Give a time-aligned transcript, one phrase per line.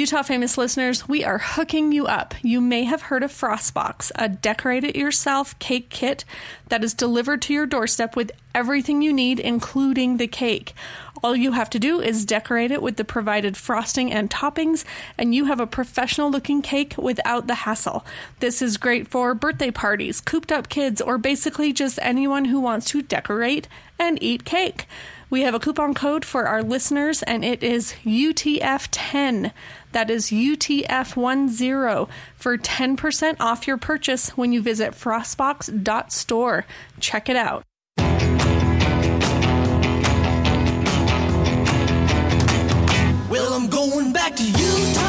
[0.00, 2.34] Utah famous listeners, we are hooking you up.
[2.40, 6.24] You may have heard of Frostbox, a decorate it yourself cake kit
[6.68, 10.72] that is delivered to your doorstep with everything you need, including the cake.
[11.22, 14.86] All you have to do is decorate it with the provided frosting and toppings,
[15.18, 18.06] and you have a professional looking cake without the hassle.
[18.38, 22.86] This is great for birthday parties, cooped up kids, or basically just anyone who wants
[22.86, 24.86] to decorate and eat cake.
[25.30, 29.52] We have a coupon code for our listeners, and it is UTF10.
[29.92, 36.66] That is UTF10 for 10% off your purchase when you visit frostbox.store.
[36.98, 37.62] Check it out.
[43.30, 44.99] Well, I'm going back to Utah.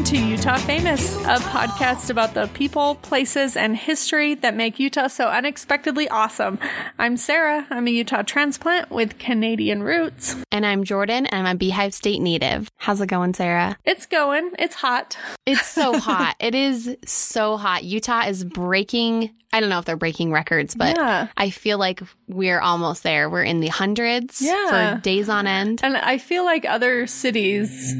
[0.00, 5.08] Welcome to Utah Famous, a podcast about the people, places, and history that make Utah
[5.08, 6.58] so unexpectedly awesome.
[6.98, 7.66] I'm Sarah.
[7.68, 10.36] I'm a Utah transplant with Canadian roots.
[10.50, 12.70] And I'm Jordan, and I'm a Beehive State native.
[12.78, 13.76] How's it going, Sarah?
[13.84, 15.18] It's going, it's hot.
[15.44, 16.34] It's so hot.
[16.40, 17.84] It is so hot.
[17.84, 21.26] Utah is breaking, I don't know if they're breaking records, but Yeah.
[21.36, 23.28] I feel like we're almost there.
[23.28, 24.94] We're in the hundreds Yeah.
[24.96, 25.80] for days on end.
[25.82, 27.94] And I feel like other cities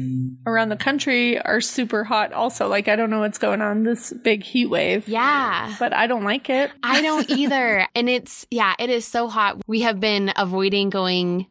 [0.47, 2.67] around the country are super hot also.
[2.69, 5.07] Like, I don't know what's going on, this big heat wave.
[5.09, 5.75] Yeah.
[5.79, 6.71] But I don't like it.
[6.83, 7.85] I don't either.
[7.95, 9.57] and it's, yeah, it is so hot.
[9.67, 11.47] We have been avoiding going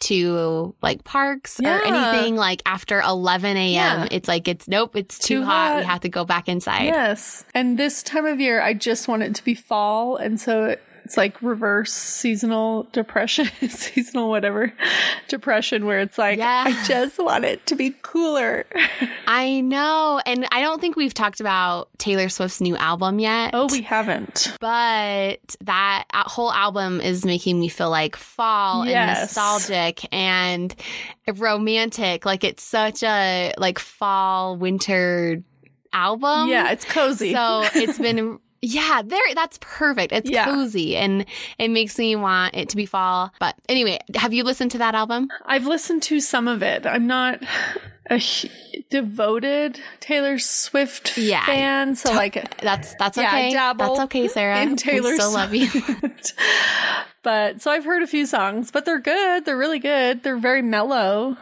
[0.00, 1.78] to like parks Yeah.
[1.78, 3.72] or anything like after 11 a.m.
[3.72, 4.08] Yeah.
[4.10, 5.72] It's like, it's nope, it's too, Too hot.
[5.72, 5.78] hot.
[5.78, 6.84] We have to go back inside.
[6.84, 7.44] Yes.
[7.54, 10.16] And this time of year, I just want it to be fall.
[10.16, 10.76] And so
[11.08, 14.74] it's like reverse seasonal depression, seasonal whatever
[15.28, 16.64] depression, where it's like, Yeah.
[16.66, 18.66] I just want it to be cooler.
[19.26, 20.20] I know.
[20.26, 23.52] And I don't think we've talked about Taylor Swift's new album yet.
[23.54, 24.54] oh, we haven't.
[24.60, 30.74] But that whole album is making me feel like fall and nostalgic and
[31.36, 32.26] romantic.
[32.26, 35.42] Like it's such a like fall winter
[35.94, 36.50] album.
[36.50, 37.32] yeah, it's cozy.
[37.32, 40.12] So it's been yeah, there that's perfect.
[40.12, 40.44] It's Yeah.
[40.44, 41.24] cozy and
[41.58, 43.32] it makes me want it to be fall.
[43.38, 45.28] But anyway, have you listened to that album?
[45.46, 46.86] I've listened to some of it.
[46.86, 47.42] I'm not
[48.10, 48.20] a
[48.90, 51.44] devoted Taylor Swift Yeah.
[51.44, 51.94] fan.
[51.94, 53.52] So, like, uh, That's that's Yeah, I okay.
[53.52, 54.62] dabble that's okay, Sarah.
[54.62, 55.68] in Taylor we still love you.
[57.22, 59.44] But so I've heard a few songs, but they're good.
[59.44, 60.22] They're really good.
[60.22, 61.36] They're very mellow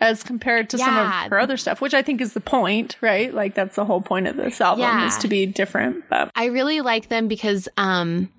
[0.00, 3.32] as compared to some of her other stuff, which I think is the point, right?
[3.34, 5.06] Like that's the whole point of this album Yeah.
[5.06, 6.08] is to be different.
[6.08, 8.30] But I really like them because um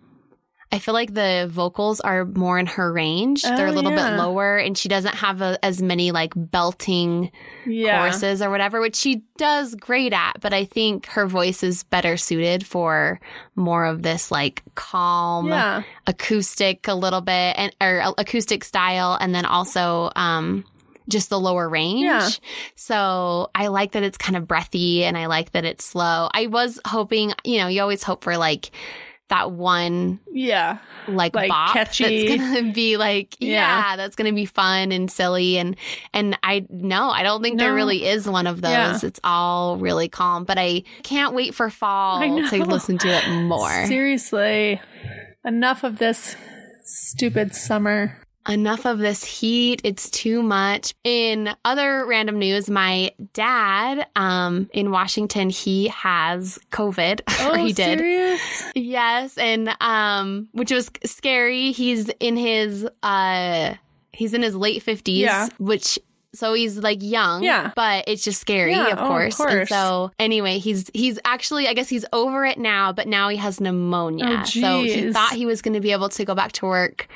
[0.71, 3.41] I feel like the vocals are more in her range.
[3.41, 4.11] They're a Oh, little yeah.
[4.11, 7.31] bit lower and she doesn't have a, as many like belting
[7.65, 11.81] yeah, choruses or whatever, which she does great at, but I think her voice is
[11.85, 13.19] better suited for
[13.55, 19.33] more of this like calm yeah, acoustic a little bit and or acoustic style and
[19.33, 20.63] then also um
[21.09, 22.03] just the lower range.
[22.05, 22.29] Yeah.
[22.75, 26.29] So I like that it's kind of breathy and I like that it's slow.
[26.33, 28.71] I was hoping, you know, you always hope for like
[29.29, 32.27] that one yeah, like, Like, bop catchy.
[32.29, 33.91] that's gonna be like yeah.
[33.91, 33.95] Yeah.
[33.95, 35.75] that's gonna be fun and silly and
[36.15, 38.99] and I no I don't think there really is one of those Yeah.
[39.03, 43.85] it's all really calm but I can't wait for fall to listen to it more
[43.85, 44.81] Seriously,
[45.45, 46.35] enough of this
[46.83, 48.17] stupid summer.
[48.47, 49.81] Enough of this heat.
[49.83, 50.93] It's too much.
[51.03, 57.21] In other random news, my dad, um, in Washington, he has COVID.
[57.41, 57.97] Oh, he did.
[57.99, 58.63] serious?
[58.75, 59.37] Yes.
[59.37, 61.71] And, um, which was scary.
[61.71, 63.73] He's in his, uh,
[64.11, 65.47] he's in his late fifties, Yeah.
[65.57, 65.97] which
[66.35, 67.71] so he's like young, Yeah.
[67.75, 69.39] but it's just scary, Yeah, of, oh, of course.
[69.39, 73.37] And so anyway, he's he's actually I guess he's over it now, but now he
[73.37, 74.41] has pneumonia.
[74.41, 77.07] Oh, so he thought he was going to be able to go back to work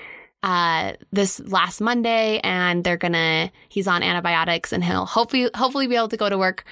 [0.44, 5.96] uh this last Monday and they're to he's on antibiotics and he'll hopefully hopefully be
[5.96, 6.66] able to go to work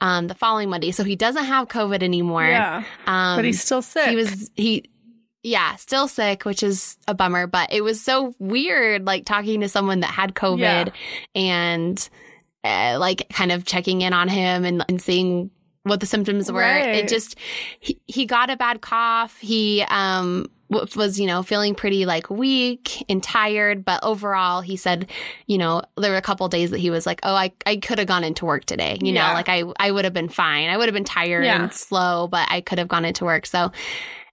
[0.00, 0.92] um the following Monday.
[0.92, 2.46] So he doesn't have COVID anymore.
[2.46, 4.08] Yeah, Um but he's still sick.
[4.08, 4.84] he was he
[5.42, 9.68] yeah, still sick, which is a bummer, but it was so weird like talking to
[9.68, 10.92] someone that had COVID Yeah.
[11.36, 12.08] and
[12.64, 15.50] uh, like kind of checking in on him and, and seeing
[15.86, 16.60] what the symptoms were.
[16.60, 16.96] Right.
[16.96, 17.36] It just
[17.80, 19.38] he, he got a bad cough.
[19.38, 25.08] He um was you know feeling pretty like weak and tired, but overall he said,
[25.46, 27.98] you know, there were a couple days that he was like, "Oh, I I could
[27.98, 29.28] have gone into work today." You Yeah.
[29.28, 30.68] know, like I I would have been fine.
[30.68, 31.62] I would have been tired Yeah.
[31.62, 33.46] and slow, but I could have gone into work.
[33.46, 33.70] So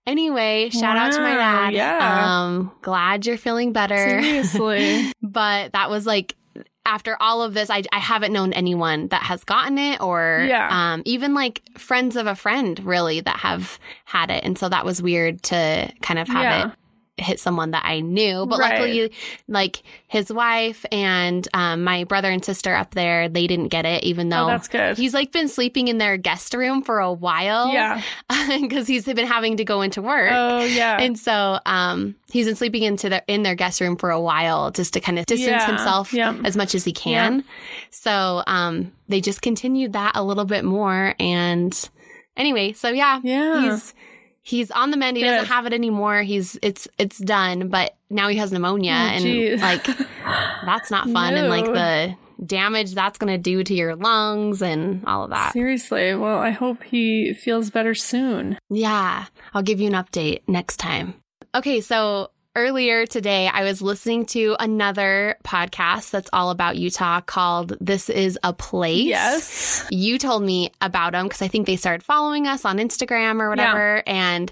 [0.05, 1.73] Anyway, shout out to my dad.
[1.73, 2.43] yeah.
[2.43, 3.95] Um, glad you're feeling better.
[3.95, 5.13] seriously.
[5.21, 6.35] but that was like
[6.85, 10.67] after all of this, I, I haven't known anyone that has gotten it or Yeah.
[10.69, 14.43] um, even like friends of a friend really that have had it.
[14.43, 16.67] And so that was weird to kind of have Yeah.
[16.67, 16.73] it
[17.17, 18.45] hit someone that I knew.
[18.47, 18.71] But Right.
[18.79, 19.11] luckily,
[19.47, 24.03] like his wife and um, my brother and sister up there, they didn't get it,
[24.03, 24.97] even though Oh, that's good.
[24.97, 27.71] he's like been sleeping in their guest room for a while.
[27.71, 28.01] Yeah.
[28.61, 30.31] because he's been having to go into work.
[30.33, 30.97] Oh yeah.
[30.99, 34.71] And so um, he's been sleeping into their in their guest room for a while
[34.71, 36.35] just to kind of distance Yeah, himself yeah.
[36.43, 37.43] as much as he can.
[37.91, 41.13] So um, they just continued that a little bit more.
[41.19, 41.89] And
[42.35, 43.61] anyway, so yeah, Yeah.
[43.71, 43.93] he's
[44.43, 45.17] he's on the mend.
[45.17, 46.21] He doesn't have it anymore.
[46.21, 47.69] He's it's it's done.
[47.69, 49.61] But now he has pneumonia, Oh, and geez.
[49.61, 49.85] like
[50.65, 51.33] that's not fun.
[51.33, 55.53] And like the damage that's going to do to your lungs and all of that.
[55.53, 56.13] Seriously.
[56.13, 58.57] Well, I hope he feels better soon.
[58.69, 61.15] Yeah, I'll give you an update next time.
[61.55, 67.75] Okay, so earlier today, I was listening to another podcast that's all about Utah called
[67.81, 69.05] This Is a Place.
[69.05, 69.85] Yes.
[69.89, 73.49] You told me about them because I think they started following us on Instagram or
[73.49, 74.03] whatever.
[74.07, 74.51] And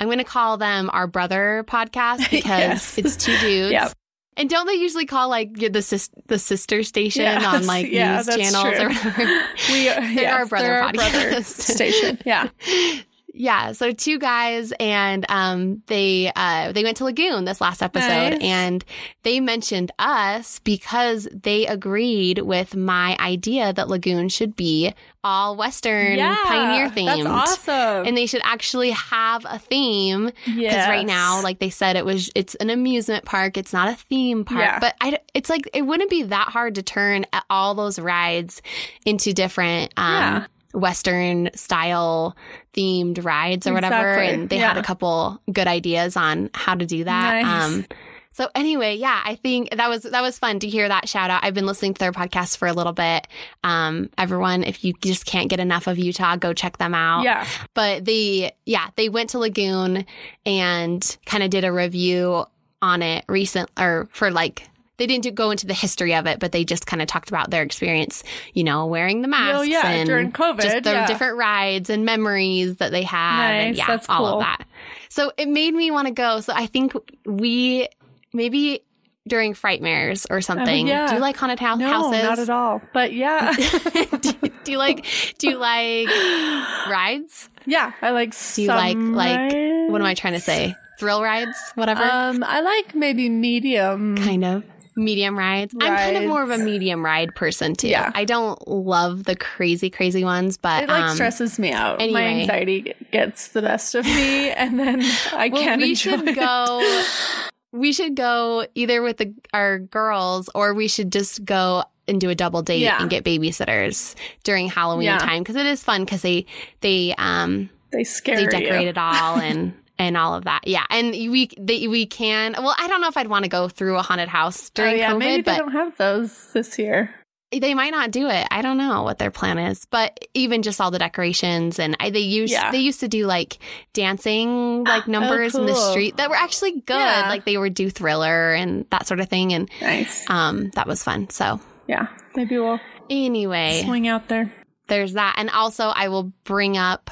[0.00, 2.98] I'm going to call them our brother podcast because Yes.
[2.98, 3.72] it's two dudes.
[3.72, 3.92] Yep.
[4.36, 8.16] And don't they usually call like the sis- the sister station Yes, on like yeah,
[8.16, 8.86] news channels true.
[8.86, 9.42] or whatever?
[9.70, 11.44] We uh, are They're our brother they're our brother podcast.
[11.72, 12.18] station.
[12.26, 12.48] Yeah.
[13.36, 18.34] Yeah, so two guys and um they uh they went to Lagoon this last episode
[18.34, 18.42] Nice.
[18.42, 18.84] and
[19.24, 24.94] they mentioned us because they agreed with my idea that Lagoon should be
[25.24, 27.24] all western pioneer themed.
[27.24, 28.06] That's awesome.
[28.06, 32.30] And they should actually have a theme because right now, like they said, it was
[32.36, 33.56] it's an amusement park.
[33.56, 34.78] It's not a theme park, Yeah.
[34.78, 38.62] but I, it's like it wouldn't be that hard to turn all those rides
[39.06, 40.46] into different um, Yeah.
[40.74, 42.36] Western style
[42.74, 44.14] themed rides or whatever.
[44.14, 44.34] Exactly.
[44.34, 47.42] And they had a couple good ideas on how to do that.
[47.42, 47.64] Nice.
[47.64, 47.86] Um,
[48.30, 51.44] so anyway, yeah, I think that was that was fun to hear that shout out.
[51.44, 53.28] I've been listening to their podcast for a little bit.
[53.62, 57.46] Um, everyone, if you just can't get enough of Utah, go check them out yeah.
[57.74, 60.04] but they yeah they went to lagoon
[60.44, 62.44] and kind of did a review
[62.82, 66.38] on it recent or for like they didn't do, go into the history of it
[66.40, 69.62] but they just kind of talked about their experience you know wearing the masks Oh,
[69.62, 71.06] yeah, and during COVID, just the yeah.
[71.06, 74.26] different rides and memories that they have and yeah that's all cool.
[74.34, 74.64] of that
[75.08, 76.92] so it made me want to go so i think
[77.26, 77.88] we
[78.32, 78.80] maybe
[79.26, 81.06] during frightmares or something Oh, yeah.
[81.08, 82.82] do you like haunted house No, houses not at all.
[82.92, 83.52] But yeah.
[84.20, 84.32] do,
[84.64, 85.06] do you like
[85.38, 86.08] do you like
[86.90, 87.92] rides yeah.
[88.02, 89.52] I like do you like like
[89.90, 90.74] what am I trying to say?
[91.00, 92.02] Thrill rides, whatever.
[92.02, 94.16] Um, I like maybe medium.
[94.16, 94.62] kind of
[94.96, 95.74] medium rides.
[95.80, 97.88] I'm kind of more of a medium ride person too.
[97.88, 98.10] Yeah.
[98.14, 101.98] I don't love the crazy crazy ones, but It like um, stresses me out.
[101.98, 105.02] My anxiety gets the best of me, and then
[105.32, 106.36] I well, can't we enjoy should it.
[106.36, 107.04] go.
[107.72, 112.30] We should go either with the, our girls, or we should just go and do
[112.30, 113.00] a double date Yeah.
[113.00, 114.14] and get babysitters
[114.44, 115.18] during Halloween Yeah.
[115.18, 116.46] time because it is fun because they
[116.82, 118.48] they um They scare they you.
[118.50, 120.66] decorate it all and and all of that.
[120.66, 122.54] Yeah, and we they, we can.
[122.58, 124.98] Well, I don't know if I'd want to go through a haunted house Oh, during
[124.98, 127.14] yeah, COVID, maybe but they don't have those this year.
[127.52, 128.46] they might not do it.
[128.50, 132.10] I don't know what their plan is, but even just all the decorations and I,
[132.10, 132.72] they used Yeah.
[132.72, 133.58] they used to do like
[133.92, 136.94] dancing like numbers in the street that were actually good.
[136.96, 137.26] Yeah.
[137.28, 140.28] Like they would do Thriller and that sort of thing, and Nice.
[140.28, 141.30] um, that was fun.
[141.30, 144.52] So Yeah, maybe we'll anyway, swing out there.
[144.88, 147.10] there's that, and also I will bring up.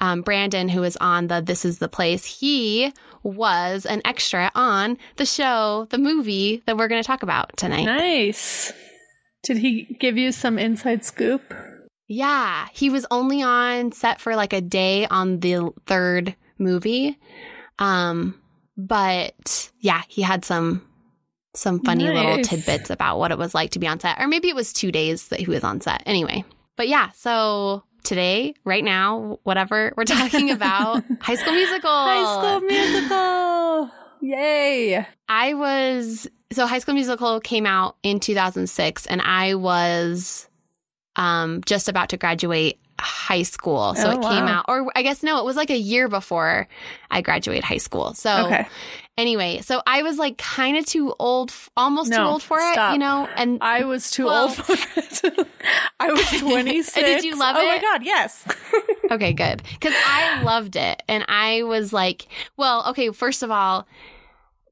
[0.00, 2.92] Um, Brandon, who was on the This Is the Place, he
[3.22, 7.84] was an extra on the show, the movie that we're going to talk about tonight.
[7.84, 8.72] Nice.
[9.44, 11.54] Did he give you some inside scoop?
[12.08, 17.18] Yeah, he was only on set for like a day on the third movie.
[17.78, 18.40] Um,
[18.76, 20.86] but yeah, he had some
[21.54, 24.20] some funny little tidbits about what it was like to be on set.
[24.20, 26.02] Or maybe it was 2 days that he was on set.
[26.04, 26.44] Anyway.
[26.76, 31.90] But yeah, so today, right now, whatever we're talking about, High School Musical.
[31.90, 33.90] High School Musical.
[34.20, 35.06] Yay.
[35.28, 40.48] I was so High School Musical came out in 2006 and I was
[41.16, 43.94] um just about to graduate high school.
[43.94, 44.58] So Oh, it came wow.
[44.58, 46.68] out or I guess no, it was like a year before
[47.10, 48.14] I graduated high school.
[48.14, 48.66] So Okay.
[49.18, 52.98] anyway, so I was like kind of too old almost too old for it, you
[52.98, 53.28] know?
[53.36, 55.48] And I was too Well- old for it.
[56.00, 56.94] I was 26.
[56.94, 57.60] Did you love it?
[57.60, 58.44] oh my god, yes.
[59.10, 59.62] Okay, good.
[59.74, 61.02] Because I loved it.
[61.08, 63.86] And I was like, well, okay, first of all,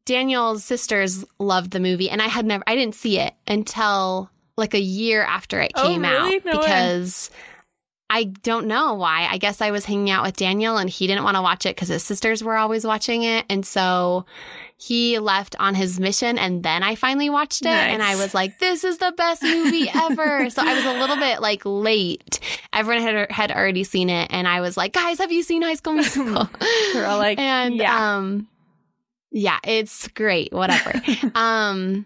[0.04, 4.74] Daniel's sisters loved the movie, and I had never, I didn't see it until like
[4.74, 6.36] a year after it Oh, came really?
[6.38, 6.66] out No way.
[8.14, 9.26] I don't know why.
[9.30, 11.74] I guess I was hanging out with Daniel and he didn't want to watch it
[11.74, 13.46] because his sisters were always watching it.
[13.48, 14.26] And so
[14.76, 18.58] he left on his mission and then I finally watched it and I was like,
[18.58, 20.50] this is the best movie ever.
[20.50, 22.38] so I was a little bit like late.
[22.74, 25.76] Everyone had, had already seen it and I was like, guys, have you seen High
[25.76, 26.50] School Musical?
[26.94, 28.16] We're all like, and yeah.
[28.16, 28.46] um
[29.30, 30.52] Yeah, it's great.
[30.52, 31.00] Whatever.
[31.34, 32.04] um,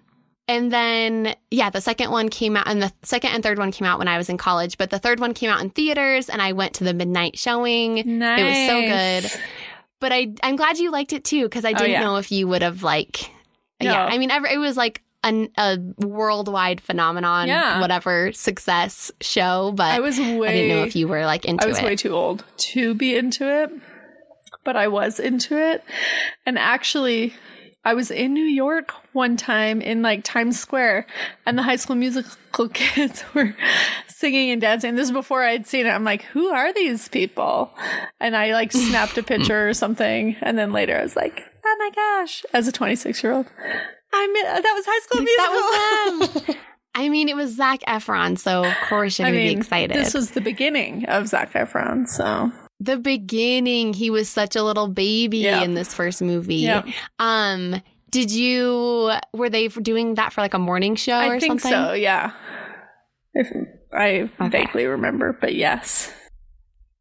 [0.49, 3.87] and then, yeah, the second one came out, and the second and third one came
[3.87, 6.41] out when I was in college, but the third one came out in theaters, and
[6.41, 8.19] I went to the midnight showing.
[8.19, 8.41] Nice.
[8.41, 9.41] It was so good.
[9.99, 12.01] But I, I'm glad you liked it too, because I oh, didn't yeah.
[12.01, 13.31] know if you would have like,
[13.81, 13.91] No.
[13.91, 14.05] yeah.
[14.05, 17.81] I mean, ever, it was like an, a worldwide phenomenon, Yeah.
[17.81, 19.73] whatever success show.
[19.75, 20.49] But I was way.
[20.49, 21.67] I didn't know if you were like into it.
[21.67, 21.85] I was it.
[21.85, 23.73] way too old to be into it,
[24.65, 25.83] but I was into it.
[26.45, 27.35] And actually,
[27.87, 31.07] I was in New York one time in like Times Square,
[31.47, 33.55] and the High School Musical kids were
[34.09, 34.97] singing and dancing.
[34.97, 35.91] This is before I'd seen it.
[35.91, 37.73] I'm like, who are these people?
[38.19, 41.77] And I like snapped a picture or something, and then later I was like, oh
[41.79, 42.45] my gosh!
[42.53, 43.47] As a 26 year old,
[44.13, 45.45] I'm uh, that was High School Musical.
[45.45, 46.57] that was them.
[46.97, 49.97] I mean, it was Zac Efron, so of course you're I gonna be excited.
[49.97, 53.93] this was the beginning of Zac Efron, so the beginning.
[53.95, 56.57] He was such a little baby in this first movie.
[56.57, 56.87] Yep.
[57.19, 61.61] Um, did you were they doing that for like a morning show I or think
[61.61, 61.71] something?
[61.73, 61.93] so.
[61.93, 62.33] Yeah,
[63.35, 63.49] if
[63.93, 64.49] I Okay.
[64.65, 66.13] vaguely remember, but yes.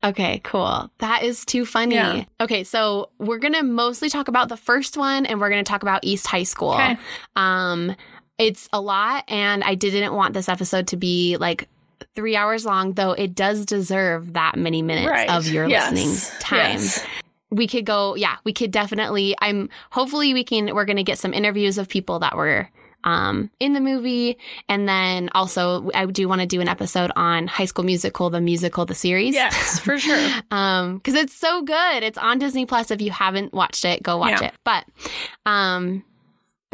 [0.04, 0.92] Okay, cool.
[1.00, 1.96] That is too funny.
[1.96, 2.26] Yeah.
[2.40, 6.02] Okay, so we're gonna mostly talk about the first one, and we're gonna talk about
[6.04, 6.74] East High School.
[6.74, 6.98] Okay.
[7.36, 7.96] Um,
[8.38, 11.68] it's a lot, and I didn't want this episode to be like
[12.16, 15.30] three hours long, though it does deserve that many minutes Right.
[15.30, 15.92] of your Yes.
[15.92, 16.72] listening time.
[16.74, 17.06] Yes.
[17.52, 19.36] We could go, yeah, we could definitely.
[19.42, 20.74] I'm hopefully we can.
[20.76, 22.70] We're gonna get some interviews of people that were.
[23.08, 24.36] Um, in the movie,
[24.68, 28.42] and then also I do want to do an episode on High School Musical, the
[28.42, 29.36] musical, the series.
[29.36, 30.28] Yes, for sure.
[30.50, 34.18] um because it's so good it's on disney plus if you haven't watched it go
[34.18, 34.48] watch Yeah.
[34.48, 34.86] it but
[35.46, 36.04] um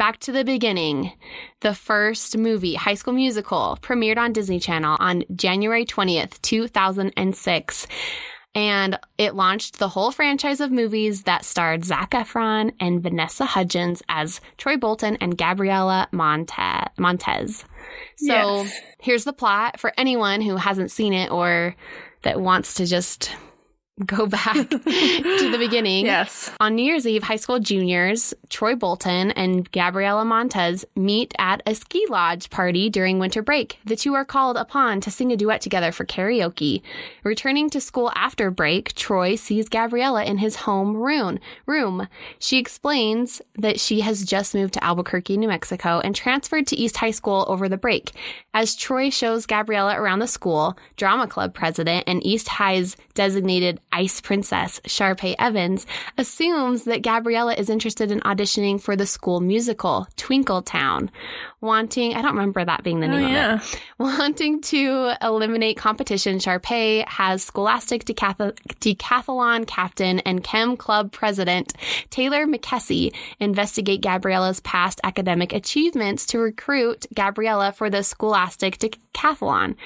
[0.02, 1.12] back to the beginning
[1.60, 7.86] the first movie high school musical premiered on disney channel on january 20th 2006
[8.56, 14.02] and it launched the whole franchise of movies that starred Zac Efron and Vanessa Hudgens
[14.10, 17.64] as Troy Bolton and Gabriella Monte- Montez.
[18.16, 18.80] So Yes.
[19.00, 21.74] here's the plot for anyone who hasn't seen it or
[22.24, 23.30] that wants to just
[24.06, 26.06] go back to the beginning.
[26.06, 26.50] Yes.
[26.60, 31.74] On New Year's Eve, high school juniors Troy Bolton and Gabriella Montez meet at a
[31.74, 33.78] ski lodge party during winter break.
[33.84, 36.80] The two are called upon to sing a duet together for karaoke.
[37.22, 41.38] Returning to school after break, Troy sees Gabriella in his home room.
[41.66, 42.08] Room.
[42.38, 46.96] She explains that she has just moved to Albuquerque, New Mexico, and transferred to East
[46.96, 48.12] High School over the break.
[48.54, 54.20] As Troy shows Gabriella around the school, drama club president and East High's designated ice
[54.20, 55.86] princess, Sharpay Evans,
[56.18, 61.10] assumes that Gabriella is interested in auditioning for the school musical, Twinkle Town.
[61.60, 63.34] Wanting, I don't remember that being the Oh, name of it.
[63.34, 63.60] yeah.
[63.98, 68.36] Wanting to eliminate competition, Sharpay has Scholastic Decath-
[68.80, 71.72] Decathlon captain and Chem Club president
[72.10, 79.76] Taylor McKessie investigate Gabriella's past academic achievements to recruit Gabriella for the Scholastic Decathlon.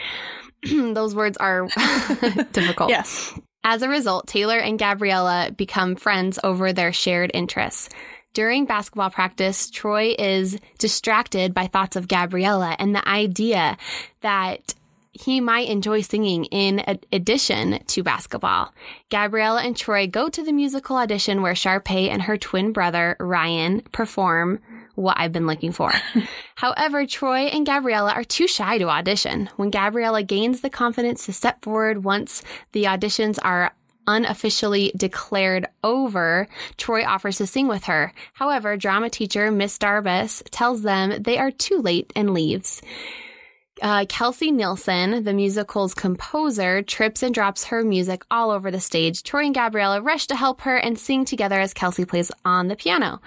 [0.71, 1.67] Those words are
[2.53, 2.89] difficult.
[2.89, 3.39] Yes.
[3.69, 7.89] As a result, Taylor and Gabriella become friends over their shared interests.
[8.33, 13.77] During basketball practice, Troy is distracted by thoughts of Gabriella and the idea
[14.21, 14.75] that
[15.11, 18.73] he might enjoy singing in addition to basketball.
[19.11, 23.81] Gabriella and Troy go to the musical audition where Sharpay and her twin brother, Ryan,
[23.91, 24.61] perform
[24.97, 25.93] what I've been looking for.
[26.57, 29.49] However, Troy and Gabriella are too shy to audition.
[29.57, 33.73] When Gabriella gains the confidence to step forward once the auditions are
[34.07, 38.13] unofficially declared over, Troy offers to sing with her.
[38.35, 42.83] However, drama teacher Miss Darbus tells them they are too late and leaves.
[43.83, 49.23] Uh, Kelsey Nielsen, the musical's composer, trips and drops her music all over the stage.
[49.23, 52.77] Troy and Gabriella rush to help her and sing together as Kelsey plays on the
[52.77, 53.21] piano.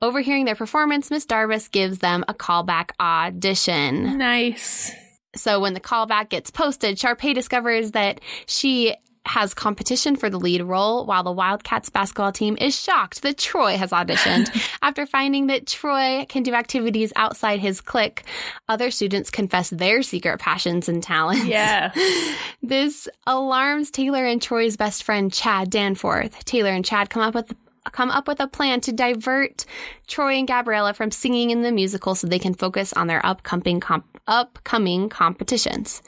[0.00, 4.16] Overhearing their performance, Miss Darbus gives them a callback audition.
[4.18, 4.92] Nice.
[5.34, 8.94] So when the callback gets posted, Sharpay discovers that she
[9.26, 13.76] has competition for the lead role, while the Wildcats basketball team is shocked that Troy
[13.76, 14.48] has auditioned.
[14.82, 18.24] After finding that Troy can do activities outside his clique,
[18.68, 21.44] other students confess their secret passions and talents.
[21.44, 21.92] Yeah.
[22.60, 26.44] This alarms Taylor and Troy's best friend Chad Danforth.
[26.44, 27.54] Taylor and Chad come up with
[27.92, 29.64] come up with a plan to divert
[30.06, 33.80] Troy and Gabriella from singing in the musical so they can focus on their upcoming
[33.80, 36.02] comp- upcoming competitions.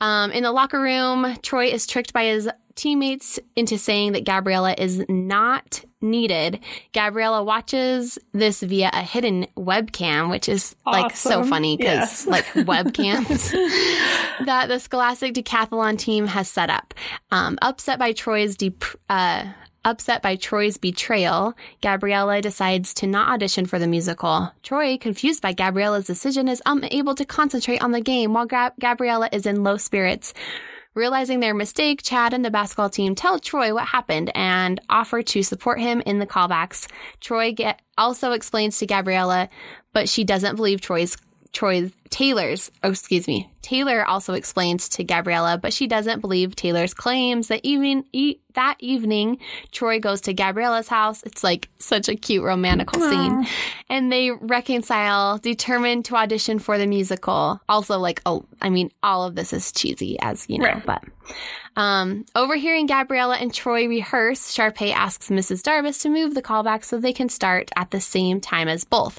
[0.00, 4.74] Um, in the locker room, Troy is tricked by his teammates into saying that Gabriella
[4.76, 6.60] is not needed.
[6.92, 13.52] Gabriella watches this via a hidden webcam, which is like so funny because like webcams
[14.46, 16.94] that the Scholastic Decathlon team has set up.
[17.30, 19.44] Um, upset by Troy's dep- uh,
[19.84, 24.52] Upset by Troy's betrayal, Gabriella decides to not audition for the musical.
[24.62, 29.28] Troy, confused by Gabriella's decision, is unable to concentrate on the game while Gab- Gabriella
[29.32, 30.34] is in low spirits.
[30.94, 35.42] Realizing their mistake, Chad and the basketball team tell Troy what happened and offer to
[35.42, 36.86] support him in the callbacks.
[37.18, 39.48] Troy get, also explains to Gabriella,
[39.92, 41.16] but she doesn't believe Troy's
[41.52, 43.50] Troy's Taylor's, oh, excuse me.
[43.62, 48.76] Taylor also explains to Gabriella, but she doesn't believe Taylor's claims that even e- that
[48.80, 49.38] evening,
[49.70, 51.22] Troy goes to Gabriella's house.
[51.22, 53.46] It's like such a cute romantical scene.
[53.88, 57.60] And they reconcile, determined to audition for the musical.
[57.68, 60.84] Also, like, oh, I mean, all of this is cheesy, as you know, Right.
[60.84, 61.02] but.
[61.76, 65.62] Um, overhearing Gabriella and Troy rehearse, Sharpay asks Mrs.
[65.62, 69.18] Darbus to move the callback so they can start at the same time as both.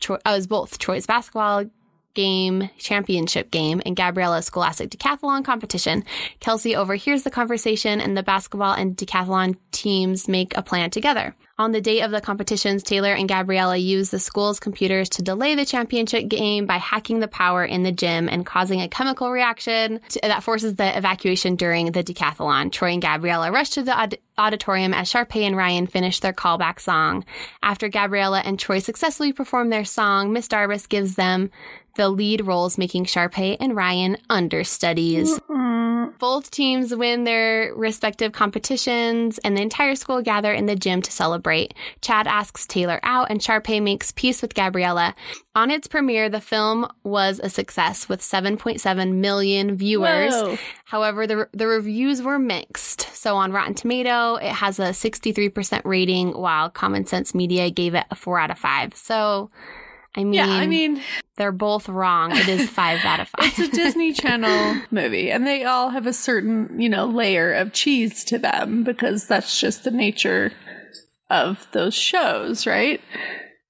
[0.00, 1.66] Troy, as both Troy's basketball
[2.14, 6.04] game, championship game, and Gabriella's scholastic decathlon competition.
[6.40, 11.34] Kelsey overhears the conversation and the basketball and decathlon teams make a plan together.
[11.58, 15.54] On the date of the competitions, Taylor and Gabriella use the school's computers to delay
[15.54, 20.00] the championship game by hacking the power in the gym and causing a chemical reaction
[20.08, 22.72] to- that forces the evacuation during the decathlon.
[22.72, 26.80] Troy and Gabriella rush to the aud- auditorium as Sharpay and Ryan finish their callback
[26.80, 27.24] song.
[27.62, 31.50] After Gabriella and Troy successfully perform their song, Miss Darbus gives them
[31.96, 35.38] the lead roles, making Sharpay and Ryan understudies.
[36.18, 41.10] Both teams win their respective competitions, and the entire school gather in the gym to
[41.10, 41.74] celebrate.
[42.00, 45.14] Chad asks Taylor out, and Sharpay makes peace with Gabriella.
[45.54, 50.32] On its premiere, the film was a success with 7.7 million viewers.
[50.32, 50.58] Whoa.
[50.84, 53.00] However, the, the reviews were mixed.
[53.14, 58.06] So on Rotten Tomato, it has a 63% rating, while Common Sense Media gave it
[58.10, 58.94] a 4 out of 5.
[58.96, 59.50] So,
[60.14, 61.00] I mean, Yeah, I mean,
[61.36, 62.32] they're both wrong.
[62.36, 63.34] It is 5 out of 5.
[63.48, 67.72] it's a Disney Channel movie, and they all have a certain, you know, layer of
[67.72, 70.52] cheese to them because that's just the nature
[71.30, 73.00] of those shows, right?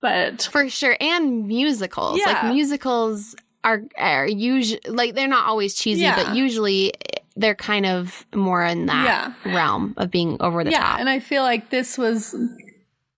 [0.01, 0.97] But For sure.
[1.01, 2.19] And musicals.
[2.19, 2.33] Yeah.
[2.43, 6.17] Like musicals are are usually like they're not always cheesy, Yeah.
[6.25, 6.93] but usually
[7.37, 10.99] they're kind of more in that realm of being over the yeah, top.
[11.01, 12.35] and I feel like this was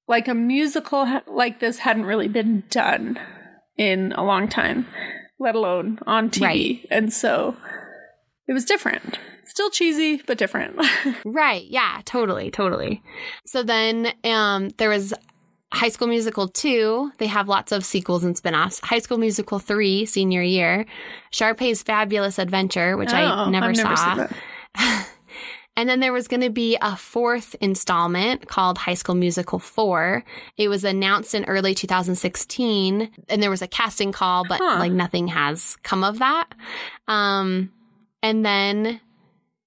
[0.09, 3.19] like a musical like this hadn't really been done
[3.77, 4.87] in a long time,
[5.39, 6.87] let alone on TV, Right.
[6.91, 7.57] and so
[8.47, 9.19] it was different.
[9.47, 10.79] Still cheesy, but different.
[11.25, 11.65] Right.
[11.69, 13.03] Yeah, totally, totally.
[13.47, 15.13] So then um there was
[15.73, 17.13] High School Musical 2.
[17.19, 18.81] They have lots of sequels and spin-offs.
[18.85, 20.87] High School Musical 3, senior year.
[21.31, 24.15] Sharpay's Fabulous Adventure, which I Oh, never I've saw.
[24.15, 24.33] that.
[25.77, 30.25] And then there was going to be a fourth installment called High School Musical 4.
[30.57, 34.77] It was announced in early 2016 and there was a casting call, but Huh.
[34.79, 36.47] like nothing has come of that.
[37.09, 37.73] Um,
[38.23, 39.01] and then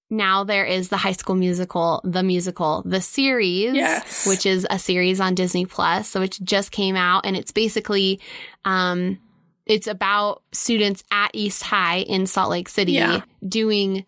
[0.10, 4.26] now there is the High School Musical, the musical, the series, Yes.
[4.26, 6.08] which is a series on Disney Plus.
[6.08, 8.22] So it just came out and it's basically,
[8.64, 9.20] um,
[9.66, 13.22] it's about students at East High in Salt Lake City Yeah.
[13.46, 14.06] doing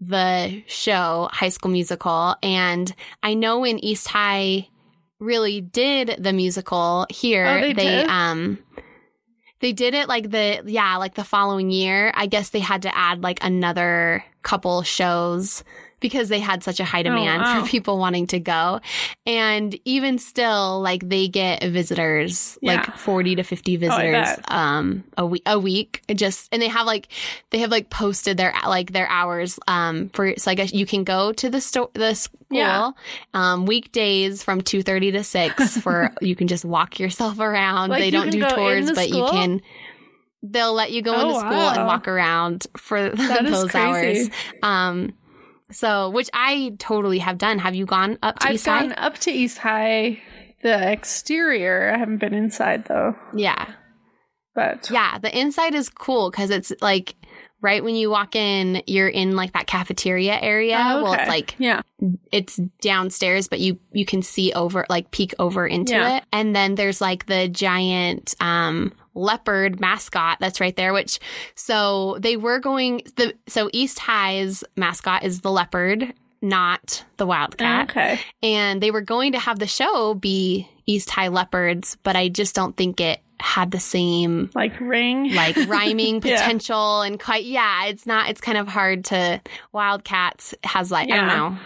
[0.00, 2.36] the show High School Musical.
[2.42, 4.68] And I know when East High
[5.18, 8.08] really did the musical here, Oh, they did?
[8.08, 8.58] um
[9.60, 12.12] they did it like the yeah, like the following year.
[12.14, 15.64] I guess they had to add like another couple shows
[16.00, 17.62] because they had such a high demand wow.
[17.62, 18.80] for people wanting to go.
[19.26, 22.74] And even still, like they get visitors, Yeah.
[22.74, 24.52] like 40 to 50 visitors bet.
[24.52, 27.08] um a week a week just and they have like
[27.50, 31.02] they have like posted their like their hours um for so I guess you can
[31.04, 32.90] go to the store the school Yeah.
[33.34, 37.88] um weekdays from 2:30 to 6 for you can just walk yourself around.
[37.90, 39.24] Like, they don't do tours but school?
[39.26, 39.62] you can
[40.42, 44.00] they'll let you go Oh, the school and walk around for those hours.
[44.28, 44.32] crazy.
[44.62, 45.14] Um
[45.70, 47.58] so which I totally have done.
[47.58, 50.20] Have you gone up to I've East gone up to East High,
[50.62, 51.92] the exterior.
[51.94, 53.72] I haven't been inside though, Yeah.
[54.54, 57.14] but Yeah, the inside is cool because it's like
[57.62, 60.76] right when you walk in, you're in like that cafeteria area.
[60.78, 61.22] Oh, Well, okay.
[61.22, 61.82] it's like yeah,
[62.32, 66.18] it's downstairs, but you you can see over like peek over into Yeah.
[66.18, 66.24] it.
[66.32, 71.18] And then there's like the giant um leopard mascot that's right there which
[71.54, 77.90] so they were going the so East High's mascot is the leopard not the wildcat
[77.90, 78.20] okay.
[78.42, 82.54] and they were going to have the show be East High leopards but I just
[82.54, 86.36] don't think it had the same Like ring, like rhyming Yeah.
[86.40, 89.40] potential and quite yeah it's not it's kind of hard to
[89.72, 91.58] wildcats has like i don't know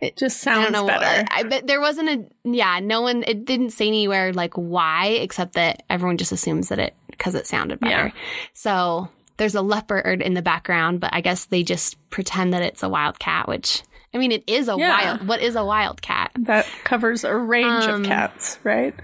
[0.00, 1.26] it just i sounds don't know better.
[1.30, 5.52] I, but there wasn't a yeah no one it didn't say anywhere like why except
[5.54, 8.12] that everyone just assumes that it because it sounded better Yeah.
[8.54, 12.82] so there's a leopard in the background but i guess they just pretend that it's
[12.82, 13.82] a wildcat which
[14.14, 14.88] I mean, it is a Yeah.
[15.16, 15.28] wild.
[15.28, 16.30] What is a wildcat?
[16.38, 18.94] That covers a range Um, of cats, right?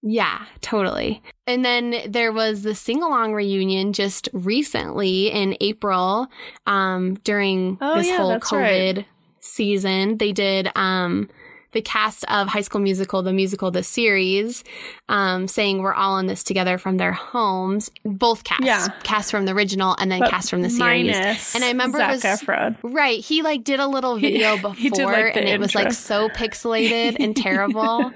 [0.00, 1.20] Yeah, totally.
[1.48, 6.28] And then there was the sing along reunion just recently in April
[6.66, 9.06] um, during Oh, this yeah, whole COVID right.
[9.40, 10.18] season.
[10.18, 11.28] They did um,
[11.72, 14.64] the cast of High School Musical, the musical, the series,
[15.08, 17.90] um, saying we're all in this together from their homes.
[18.04, 18.88] Both casts, Yeah.
[19.02, 21.14] cast from the original and then But cast from the series.
[21.54, 22.76] And I remember Zac it was Efron.
[22.82, 23.20] Right.
[23.20, 26.28] He like did a little video he before did, like, and it was like so
[26.30, 28.12] pixelated and terrible.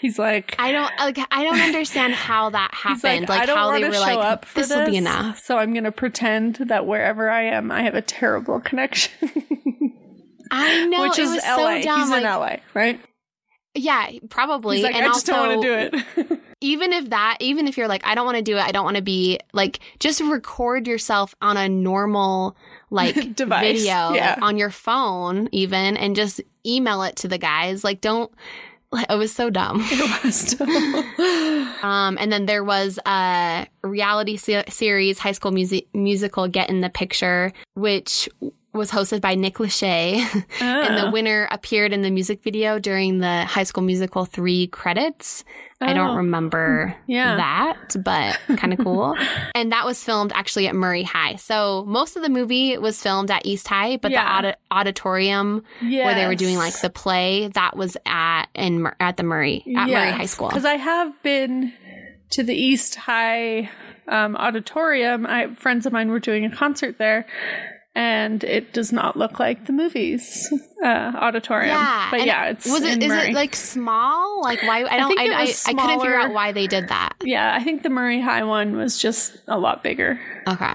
[0.00, 3.22] He's like, I don't like I don't understand how that happened.
[3.22, 5.38] like, Like, I don't how they were show like up for this will be enough.
[5.44, 9.12] So I'm going to pretend that wherever I am, I have a terrible connection,
[10.50, 11.56] I know which it is was LA.
[11.56, 12.00] so dumb.
[12.00, 13.00] He's like, in LA, right?
[13.74, 14.76] Yeah, probably.
[14.76, 16.40] He's like, and I just also, don't want to do it.
[16.60, 18.84] even if that, even if you're like, I don't want to do it, I don't
[18.84, 22.56] want to be like, just record yourself on a normal
[22.90, 24.38] like Device, video yeah.
[24.40, 27.84] on your phone, even, and just email it to the guys.
[27.84, 28.32] Like, don't.
[29.10, 29.80] It was so dumb.
[29.82, 30.58] it was
[31.82, 36.80] Um, and then there was a reality se- series, High School Musi- Musical, Get in
[36.80, 38.28] the Picture, which
[38.76, 40.18] was hosted by Nick Lachey.
[40.60, 41.10] and the Ah.
[41.10, 45.44] winner appeared in the music video during the High School Musical 3 credits.
[45.80, 45.94] I Oh.
[45.94, 47.36] don't remember Yeah.
[47.36, 49.14] that, but kind of cool.
[49.54, 51.36] and that was filmed actually at Murray High.
[51.36, 54.22] So most of the movie was filmed at East High, but Yeah.
[54.40, 59.16] the audi- auditorium where they were doing like the play, that was at in at
[59.18, 60.48] the Murray at Murray High School.
[60.48, 61.72] Because I have been
[62.30, 63.70] to the East High
[64.08, 65.26] um, auditorium.
[65.26, 67.26] I friends of mine were doing a concert there,
[67.96, 70.52] and it does not look like the movies
[70.84, 71.70] uh, auditorium.
[71.70, 73.30] Yeah, but and yeah, it's was it is Murray.
[73.30, 74.42] it like small?
[74.42, 74.84] Like why?
[74.84, 75.18] I don't.
[75.18, 77.14] I I, was I, couldn't figure out why they did that.
[77.24, 80.74] yeah, I think the Murray High one was just a lot bigger, Okay.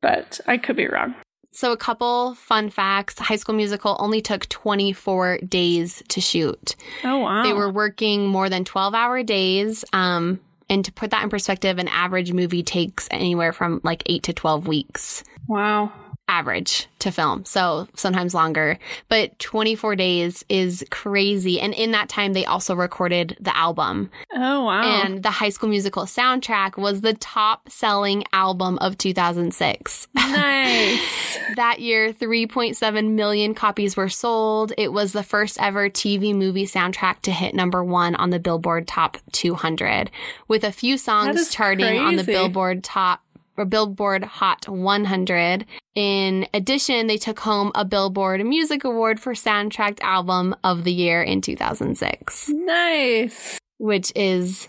[0.00, 1.14] but I could be wrong.
[1.52, 6.76] So a couple fun facts: High School Musical only took 24 days to shoot.
[7.04, 9.84] Oh wow, They were working more than 12 hour days.
[9.92, 14.22] Um, and to put that in perspective, an average movie takes anywhere from like eight
[14.24, 15.22] to 12 weeks.
[15.46, 15.92] wow.
[16.28, 17.44] Average to film.
[17.44, 21.60] So sometimes longer, but 24 days is crazy.
[21.60, 24.10] And in that time, they also recorded the album.
[24.34, 30.08] Oh wow, And the High School Musical soundtrack was the top selling album of 2006.
[30.14, 31.38] nice.
[31.56, 34.72] that year, 3.7 million copies were sold.
[34.76, 38.88] It was the first ever TV movie soundtrack to hit number one on the Billboard
[38.88, 40.10] Top 200,
[40.48, 42.26] with a few songs charting on the.
[42.26, 43.22] Billboard Top
[43.64, 45.66] Billboard Hot 100.
[45.94, 51.22] In addition, they took home a Billboard Music Award for Soundtrack Album of the Year
[51.22, 53.58] in 2006 nice.
[53.78, 54.68] which is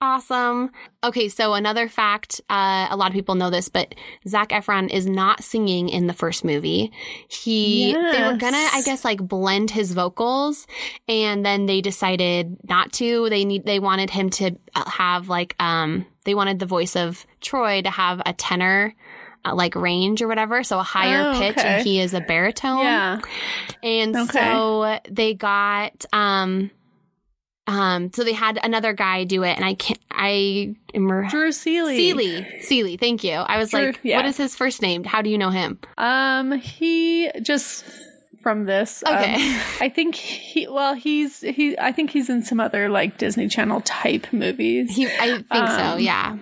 [0.00, 0.70] awesome.
[1.02, 3.94] Okay, so another fact, uh, a lot of people know this, but
[4.28, 6.92] Zac Efron is not singing in the first movie.
[7.28, 10.66] He, they were gonna, I guess, like blend his vocals,
[11.08, 13.28] and then they decided not to.
[13.30, 17.80] They need, they wanted him to have like, um, they wanted the voice of Troy
[17.80, 18.94] to have a tenor.
[19.44, 21.68] Uh, like range or whatever, so a higher Oh, pitch, okay.
[21.76, 22.80] and he is a baritone.
[22.82, 23.20] Yeah.
[23.80, 24.40] And Okay.
[24.40, 26.72] so they got um
[27.68, 31.96] um so they had another guy do it and I can't I am Drew Seeley.
[31.96, 32.46] Seeley.
[32.60, 33.34] Seeley, thank you.
[33.34, 34.16] I was Drew- like, yeah.
[34.16, 35.04] what is his first name?
[35.04, 35.78] How do you know him?
[35.96, 37.84] Um, he just
[38.46, 39.02] from this.
[39.04, 39.34] um, Okay.
[39.80, 40.68] I think he.
[40.68, 41.76] Well, he's he.
[41.78, 44.94] I think he's in some other like Disney Channel type movies.
[44.94, 46.38] He I think so, Um, yeah.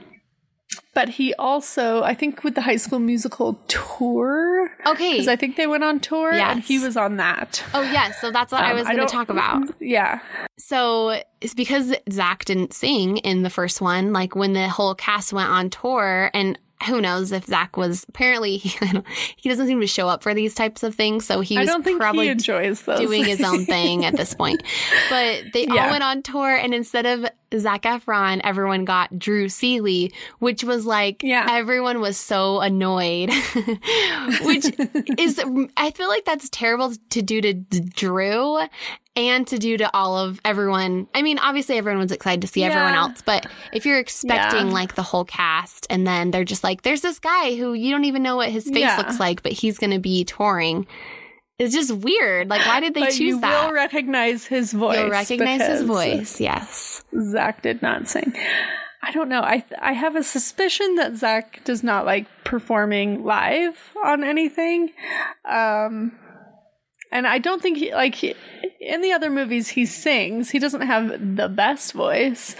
[0.92, 4.70] but he also, I think, with the High School Musical tour.
[4.86, 5.12] Okay.
[5.12, 7.64] Because I think they went on tour, and he was on that.
[7.72, 9.62] Oh yes, so that's what I Um, was going to talk about.
[9.80, 10.20] Yeah.
[10.58, 15.32] So it's because Zac didn't sing in the first one, like when the whole cast
[15.32, 18.70] went on tour, and who knows if Zac was apparently he,
[19.36, 22.26] he doesn't seem to show up for these types of things, so he was probably
[22.26, 23.00] he enjoys those.
[23.00, 24.62] doing his own thing at this point.
[25.10, 30.12] But they all went on tour, and instead of Zac Efron, everyone got Drew Seeley,
[30.38, 31.46] which was like, Yeah.
[31.50, 33.30] everyone was so annoyed.
[34.42, 34.66] which
[35.18, 35.40] is,
[35.76, 38.60] I feel like that's terrible to do to Drew
[39.16, 41.06] and to do to all of everyone.
[41.14, 44.72] I mean, obviously everyone was excited to see everyone else, but if you're expecting Yeah.
[44.72, 48.04] like the whole cast and then they're just like, there's this guy who you don't
[48.04, 48.96] even know what his face Yeah.
[48.96, 50.86] looks like, but he's going to be touring.
[51.60, 52.48] It's just weird.
[52.50, 53.66] Like, why did they but choose you that?
[53.66, 54.98] will recognize his voice.
[54.98, 56.40] You'll recognize his voice.
[56.40, 57.04] Yes.
[57.30, 58.32] Zac did not sing.
[59.06, 59.42] I don't know.
[59.42, 64.90] I I have a suspicion that Zac does not like performing live on anything.
[65.48, 66.12] Um
[67.14, 68.34] and I don't think he like he,
[68.80, 70.50] in the other movies he sings.
[70.50, 72.54] He doesn't have the best voice.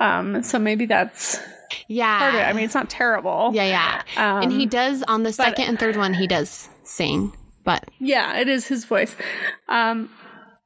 [0.00, 1.38] Um so maybe that's
[1.86, 2.18] Yeah.
[2.18, 2.44] part of it.
[2.44, 3.50] I mean, it's not terrible.
[3.54, 4.02] yeah, yeah.
[4.16, 6.14] Um, and he does on the second and third one.
[6.14, 7.32] He does sing,
[7.64, 9.14] but Yeah, it is his voice.
[9.68, 10.10] Um,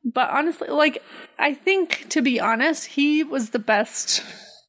[0.05, 1.03] but honestly, like,
[1.39, 4.23] I think, to be honest, he was the best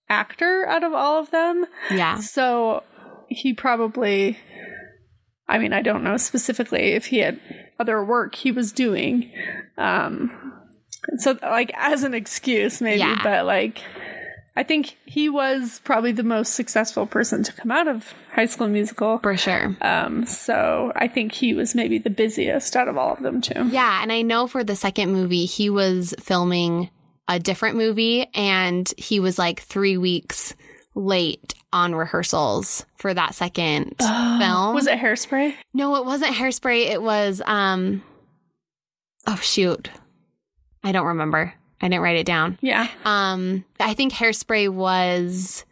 [0.10, 1.66] actor out of all of them.
[1.92, 2.18] yeah.
[2.20, 2.84] So
[3.30, 4.38] he probably,
[5.48, 7.40] I mean, I don't know specifically if he had
[7.84, 9.32] other work he was doing.
[9.78, 10.54] Um,
[11.18, 13.20] so, like, as an excuse, maybe, Yeah.
[13.24, 13.82] but like,
[14.56, 18.68] I think he was probably the most successful person to come out of High School
[18.68, 19.18] Musical.
[19.20, 19.76] For sure.
[19.82, 23.68] Um, so I think he was maybe the busiest out of all of them too.
[23.70, 26.90] Yeah, and I know for the second movie, he was filming
[27.28, 30.54] a different movie and he was like three weeks
[30.96, 34.76] late on rehearsals for that second film.
[34.76, 35.56] Was it Hairspray?
[35.74, 36.88] No, it wasn't hairspray.
[36.92, 38.04] It was um
[39.28, 39.90] oh shoot.
[40.84, 41.54] I don't remember.
[41.82, 42.58] I didn't write it down.
[42.62, 42.88] Yeah.
[43.06, 45.66] Um I think hairspray was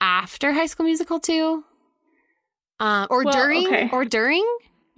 [0.00, 1.64] after High School Musical 2.
[2.78, 3.90] Uh, or Well, during okay.
[3.92, 4.46] or during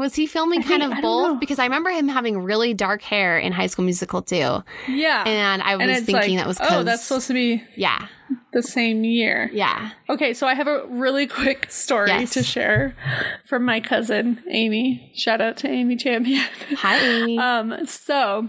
[0.03, 3.39] was he filming kind think- of both because I remember him having really dark hair
[3.39, 4.63] in High School Musical too.
[4.89, 5.25] Yeah.
[5.27, 8.09] and I was and thinking like, that was oh, that's supposed to be yeah
[8.53, 9.49] the same year.
[9.53, 12.33] yeah Okay, so I have a really quick story Yes.
[12.35, 12.95] to share
[13.47, 15.13] from my cousin Amy.
[15.15, 16.45] Shout out to Amy Champion.
[16.77, 18.49] hi Amy um, so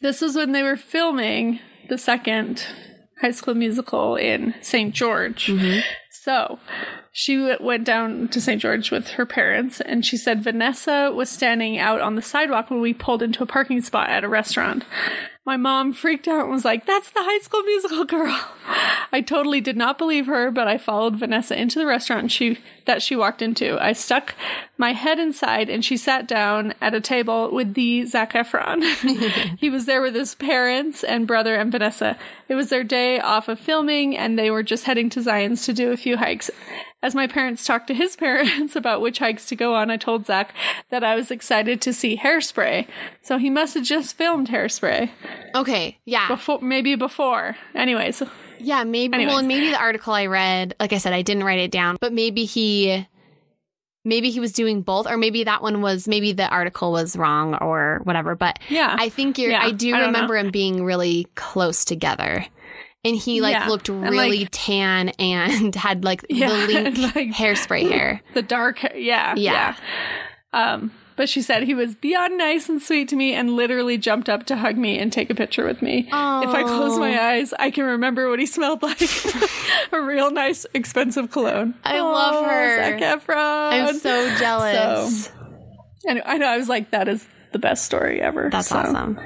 [0.00, 2.64] this was when they were filming the second
[3.20, 4.92] High School Musical in St.
[4.94, 5.50] George.
[6.24, 6.60] So
[7.10, 8.62] she went down to St.
[8.62, 12.80] George with her parents, and she said Vanessa was standing out on the sidewalk when
[12.80, 14.84] we pulled into a parking spot at a restaurant.
[15.44, 18.40] My mom freaked out and was like, That's the high school musical girl.
[19.14, 23.02] I totally did not believe her, but I followed Vanessa into the restaurant she that
[23.02, 23.76] she walked into.
[23.82, 24.36] I stuck
[24.78, 28.82] my head inside and she sat down at a table with the Zac Efron.
[29.58, 32.16] he was there with his parents and brother and Vanessa.
[32.48, 35.72] It was their day off of filming and they were just heading to Zion's to
[35.72, 36.50] do a few hikes.
[37.02, 40.26] As my parents talked to his parents about which hikes to go on, I told
[40.26, 40.54] Zac
[40.90, 42.86] that I was excited to see Hairspray.
[43.22, 45.10] So he must have just filmed Hairspray
[45.54, 47.56] okay yeah before, maybe before.
[47.74, 48.22] Anyways,
[48.58, 49.14] Yeah, maybe.
[49.14, 49.30] Anyways.
[49.30, 51.96] Well, and maybe the article I read, like I said, I didn't write it down,
[52.00, 53.06] but maybe he,
[54.04, 57.56] maybe he was doing both, or maybe that one was, maybe the article was wrong
[57.56, 58.36] or whatever.
[58.36, 58.94] But Yeah.
[58.96, 59.50] I think you're.
[59.50, 62.46] Yeah, I do I remember him being really close together,
[63.04, 67.28] and he like Yeah, looked really like- tan and had like Yeah, the link like-
[67.30, 68.20] hairspray hair.
[68.34, 68.96] the dark hair.
[68.96, 69.34] Yeah.
[69.36, 69.74] Yeah.
[70.52, 70.74] yeah.
[70.74, 74.28] Um, but she said he was beyond nice and sweet to me and literally jumped
[74.30, 76.06] up to hug me and take a picture with me.
[76.08, 79.00] If I close my eyes, I can remember what he smelled like.
[79.92, 81.74] a real nice, expensive cologne.
[81.84, 82.76] I love her.
[82.98, 83.36] Zac Efron.
[83.88, 85.30] I'm so jealous.
[86.08, 88.48] And I know I was like, that is the best story ever.
[88.50, 89.20] That's So, awesome.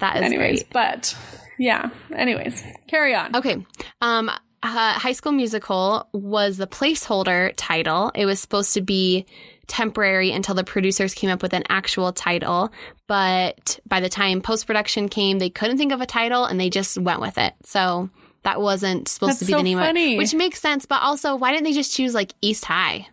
[0.00, 0.70] That is Anyways, great.
[0.72, 1.16] but
[1.58, 1.90] yeah.
[2.14, 3.36] Anyways, carry on.
[3.36, 3.64] Okay.
[4.00, 4.30] Um,
[4.62, 8.10] uh, High School Musical was the placeholder title.
[8.14, 9.26] It was supposed to be
[9.66, 12.72] temporary until the producers came up with an actual title.
[13.06, 16.70] But by the time post production came, they couldn't think of a title and they
[16.70, 17.52] just went with it.
[17.64, 18.08] So
[18.42, 20.14] that wasn't supposed That's to be so the name funny.
[20.14, 20.86] of it, which makes sense.
[20.86, 23.08] But also, why didn't they just choose like East High?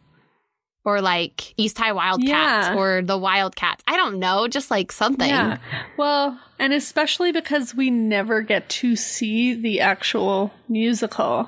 [0.84, 2.28] Or like East High Wildcats
[2.70, 2.76] Yeah.
[2.76, 3.84] or the Wildcats.
[3.88, 5.30] I don't know, just like something.
[5.30, 5.58] Yeah.
[5.96, 11.48] Well, and especially because we never get to see the actual musical.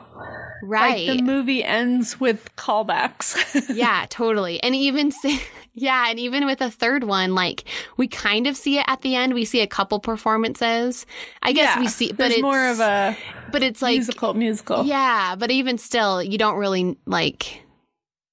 [0.62, 1.08] Right.
[1.08, 3.36] Like the movie ends with callbacks.
[3.76, 4.62] Yeah, totally.
[4.62, 5.12] And even
[5.74, 7.64] yeah, and even with a third one, like
[7.98, 9.34] we kind of see it at the end.
[9.34, 11.06] We see a couple performances.
[11.42, 13.18] I guess yeah, we see, but it's more of a
[13.52, 14.84] but it's like musical musical.
[14.86, 17.62] yeah, but even still, you don't really like.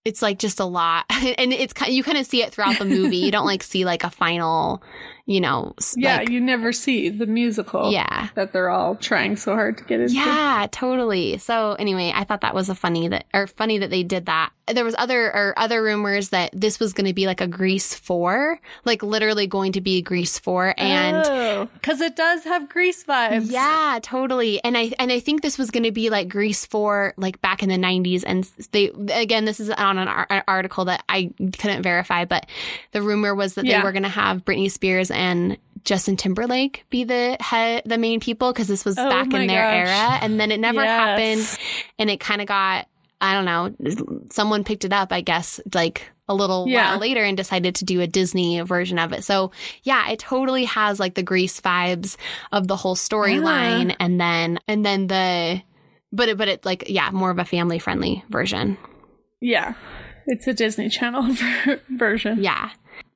[0.04, 3.18] It's like just a lot, and it's you kind of see it throughout the movie.
[3.18, 4.82] You don't like see like a final,
[5.26, 7.90] you know, Yeah, like- you never see the musical.
[7.92, 8.28] yeah.
[8.34, 10.14] That they're all trying so hard to get into.
[10.14, 11.38] Yeah, totally.
[11.38, 14.50] So anyway, I thought that was a funny that or funny that they did that.
[14.72, 17.92] There was other or other rumors that this was going to be like a Grease
[17.92, 21.68] 4, like literally going to be a Grease 4 and oh.
[21.74, 23.50] because it does have grease vibes.
[23.50, 24.62] yeah, totally.
[24.62, 27.64] And I and I think this was going to be like Grease 4 like back
[27.64, 31.82] in the 90s and they again this is on an ar- article that I couldn't
[31.82, 32.46] verify, but
[32.92, 33.78] the rumor was that Yeah.
[33.80, 38.20] they were going to have Britney Spears and Justin Timberlake be the head the main
[38.20, 39.88] people because this was Oh back in their gosh.
[39.88, 41.56] era and then it never Yes.
[41.56, 41.58] happened
[41.98, 42.86] and it kind of got
[43.20, 43.74] I don't know
[44.30, 46.90] someone picked it up I guess like a little Yeah.
[46.92, 49.24] while later and decided to do a Disney version of it.
[49.24, 49.50] So
[49.82, 52.16] yeah, it totally has like the Grease vibes
[52.52, 55.60] of the whole storyline and then and then the
[56.12, 58.76] but it but it like yeah, more of a family friendly version.
[59.40, 59.74] Yeah.
[60.26, 61.34] It's a Disney Channel
[61.88, 62.42] version.
[62.42, 62.70] Yeah.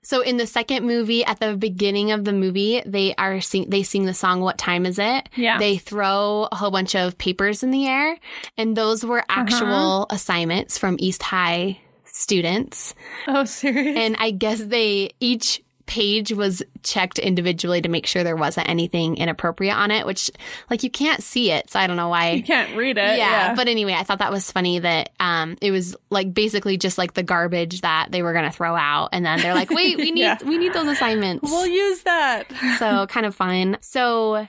[0.04, 3.82] So in the second movie, at the beginning of the movie, they are sing they
[3.82, 5.58] sing the song "What Time Is It?" Yeah.
[5.58, 8.16] They throw a whole bunch of papers in the air,
[8.56, 9.40] and those were uh-huh.
[9.40, 12.94] actual assignments from East High students.
[13.26, 13.96] Oh, serious?
[13.96, 19.16] And I guess they each page was checked individually to make sure there wasn't anything
[19.18, 20.30] inappropriate on it, which
[20.70, 21.68] like you can't see it.
[21.70, 22.30] So I don't know why.
[22.32, 23.18] you can't read it.
[23.18, 23.54] yeah, Yeah.
[23.54, 27.12] but anyway, I thought that was funny that um it was like basically just like
[27.14, 30.10] the garbage that they were going to throw out and then they're like, "Wait, we
[30.12, 30.38] need Yeah.
[30.44, 32.46] we need those assignments." we'll use that.
[32.78, 33.76] so kind of fun.
[33.82, 34.48] So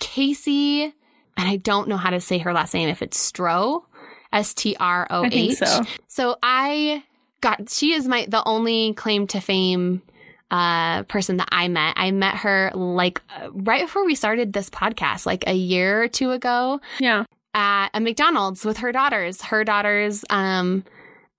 [0.00, 0.92] KayCee,
[1.36, 3.82] and I don't know how to say her last name if it's Stro,
[4.32, 5.56] S T R O H.
[5.58, 5.82] so.
[6.08, 7.02] So I
[7.40, 10.02] got she is my the only claim to fame
[10.50, 11.94] uh person that I met.
[11.96, 16.08] I met her like uh, right before we started this podcast, like a year or
[16.08, 17.24] two ago Yeah.
[17.54, 19.42] at a McDonald's with her daughters.
[19.42, 20.84] Her daughters um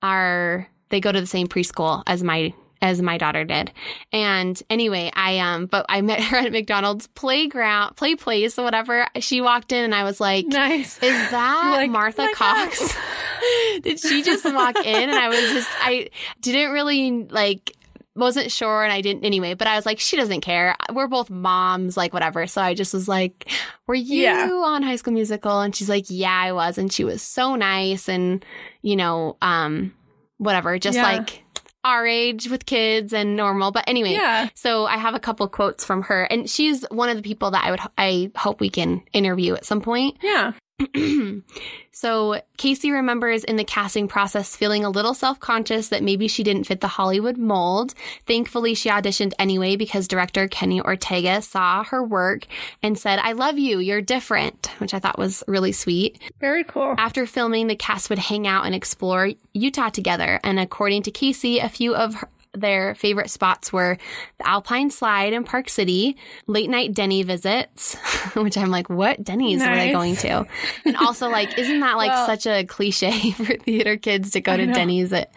[0.01, 3.71] are they go to the same preschool as my as my daughter did.
[4.13, 9.07] And anyway, I um but I met her at McDonald's playground, play place, or whatever.
[9.19, 10.97] She walked in and I was like, Nice.
[11.01, 12.95] is that Like, Martha Cox?
[13.81, 15.09] Did she just walk in?
[15.09, 16.09] And I was just, I
[16.41, 17.75] didn't really like,
[18.17, 18.83] wasn't sure.
[18.83, 20.75] And I didn't anyway, but I was like, she doesn't care.
[20.91, 22.47] We're both moms, like whatever.
[22.47, 23.49] So I just was like,
[23.87, 24.49] were you Yeah.
[24.51, 25.61] on High School Musical?
[25.61, 26.77] And she's like, yeah, I was.
[26.77, 28.43] And she was so nice and,
[28.81, 29.93] you know, um,
[30.37, 31.03] whatever, just Yeah.
[31.03, 31.43] like
[31.83, 33.71] our age with kids and normal.
[33.71, 34.49] But anyway, Yeah.
[34.55, 37.63] so I have a couple quotes from her, and she's one of the people that
[37.63, 40.17] I would I hope we can interview at some point.
[40.21, 40.51] Yeah.
[41.91, 46.65] so KayCee remembers in the casting process feeling a little self-conscious that maybe she didn't
[46.65, 47.95] fit the Hollywood mold.
[48.27, 52.45] Thankfully, she auditioned anyway because director Kenny Ortega saw her work
[52.83, 53.79] and said, "I love you.
[53.79, 56.19] You're different," which I thought was really sweet.
[56.39, 56.93] Very cool.
[56.97, 60.39] After filming, the cast would hang out and explore Utah together.
[60.43, 63.97] And according to KayCee, a few of her, their favorite spots were
[64.39, 67.95] the Alpine Slide in Park City, late night Denny visits,
[68.35, 70.45] which I'm like, what Denny's were they going to?
[70.85, 74.53] And also, like, isn't that like Well- such a cliche for theater kids to go
[74.53, 74.73] I to know.
[74.73, 75.31] Denny's at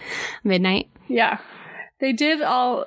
[0.45, 0.89] midnight?
[1.09, 1.39] Yeah.
[2.01, 2.87] They did all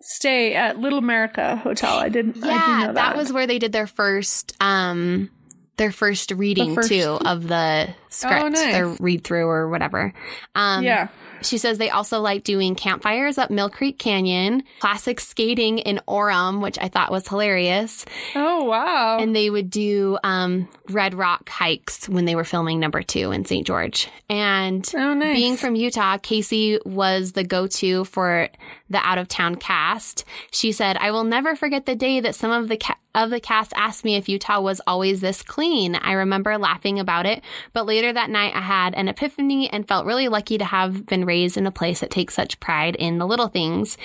[0.00, 1.98] stay at Little America Hotel.
[1.98, 2.94] I didn't I Yeah, do know that.
[2.94, 3.16] that.
[3.16, 5.30] was where they did their first um
[5.76, 8.60] their first reading first- too of the script, Oh, nice.
[8.72, 10.12] their read through or whatever.
[10.54, 11.08] Um Yeah.
[11.42, 16.60] She says they also like doing campfires up Mill Creek Canyon, classic skating in Orem,
[16.60, 18.04] which I thought was hilarious.
[18.34, 19.18] Oh wow.
[19.18, 23.44] And they would do um, Red Rock hikes when they were filming number two in
[23.44, 23.66] St.
[23.66, 24.08] George.
[24.28, 25.34] And oh nice.
[25.34, 28.48] being from Utah, KayCee was the go to for
[28.90, 30.24] the out of town cast.
[30.50, 33.40] She said, I will never forget the day that some of the ca- of the
[33.40, 35.94] cast asked me if Utah was always this clean.
[35.96, 37.42] I remember laughing about it,
[37.72, 41.24] but later that night I had an epiphany and felt really lucky to have been
[41.24, 43.96] raised in a place that takes such pride in the little things.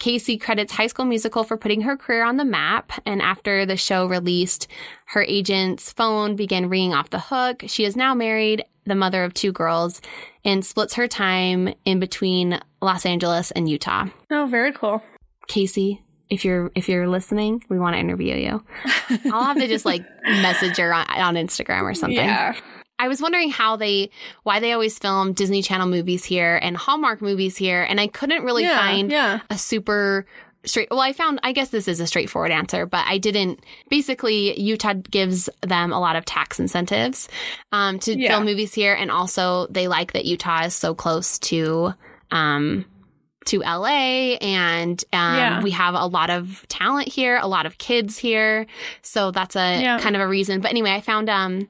[0.00, 3.76] KayCee credits High School Musical for putting her career on the map, and after the
[3.76, 4.68] show released,
[5.06, 7.64] her agent's phone began ringing off the hook.
[7.66, 10.00] She is now married, the mother of two girls,
[10.44, 14.06] and splits her time in between Los Angeles and Utah.
[14.30, 15.02] oh, very cool.
[15.48, 18.62] KayCee, if you're if you're listening, we want to interview you.
[19.32, 22.16] I'll have to just like message her on, on Instagram or something.
[22.16, 22.54] Yeah.
[23.00, 24.10] I was wondering how they,
[24.42, 28.42] why they always film Disney Channel movies here and Hallmark movies here, and I couldn't
[28.42, 28.76] really yeah.
[28.76, 29.38] find Yeah.
[29.50, 30.26] a super
[30.64, 30.88] straight.
[30.90, 33.60] Well, I found, I guess this is a straightforward answer, but I didn't.
[33.88, 37.28] Basically, Utah gives them a lot of tax incentives
[37.70, 38.30] um, to Yeah.
[38.30, 41.94] film movies here, and also they like that Utah is so close to.
[42.32, 42.84] Um,
[43.48, 45.62] to LA and um, Yeah.
[45.62, 48.66] we have a lot of talent here, a lot of kids here.
[49.02, 49.98] So that's a Yeah.
[49.98, 50.60] kind of a reason.
[50.60, 51.68] But anyway, I found um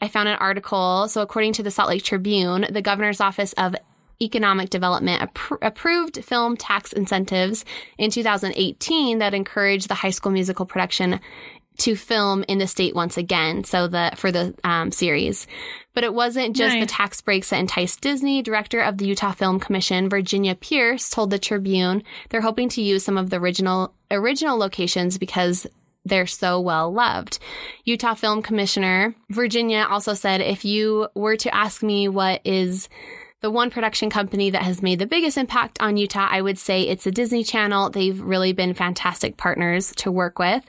[0.00, 1.08] I found an article.
[1.08, 3.74] So according to the Salt Lake Tribune, the governor's office of
[4.20, 7.64] Economic Development appro- approved film tax incentives
[7.98, 11.20] in 2018 that encouraged the high school musical production
[11.78, 13.64] to film in the state once again.
[13.64, 15.46] So the for the um, series,
[15.94, 18.42] but it wasn't just the tax breaks that enticed Disney.
[18.42, 23.04] Director of the Utah Film Commission, Virginia Pearce, told the Tribune they're hoping to use
[23.04, 25.66] some of the original original locations because
[26.04, 27.38] they're so well loved.
[27.84, 32.88] Utah Film Commissioner Virginia also said, if you were to ask me what is
[33.40, 36.82] the one production company that has made the biggest impact on Utah, I would say
[36.82, 37.90] it's the Disney Channel.
[37.90, 40.64] They've really been fantastic partners to work with.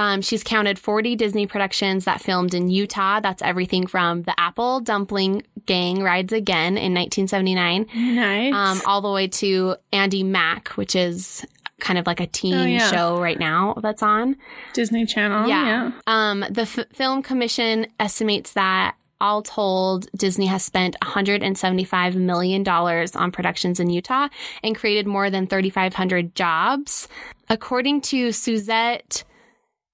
[0.00, 3.20] Um, she's counted 40 Disney productions that filmed in Utah.
[3.20, 8.54] That's everything from The Apple Dumpling Gang Rides Again in 1979, Nice.
[8.54, 11.44] um, all the way to Andy Mack, which is
[11.80, 12.90] kind of like a teen Oh, yeah.
[12.90, 14.36] show right now that's on.
[14.72, 15.48] Disney Channel.
[15.48, 15.64] Yeah.
[15.66, 15.90] Yeah.
[16.06, 23.32] Um, the F- Film Commission estimates that all told, Disney has spent $175 million on
[23.32, 24.28] productions in Utah
[24.62, 27.06] and created more than 3,500 jobs.
[27.50, 29.24] According to Suzette,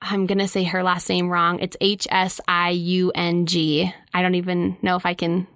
[0.02, 1.58] I'm going to say her last name wrong.
[1.60, 3.92] It's H S I U N G.
[4.12, 5.46] I don't even know if I can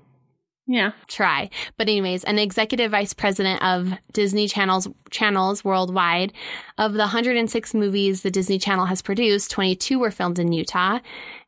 [0.66, 0.93] Yeah.
[1.09, 1.51] try.
[1.76, 6.32] But anyways, an executive vice president of Disney Channels channels worldwide.
[6.78, 11.01] Of the 106 movies the Disney Channel has produced, 22 were filmed in Utah.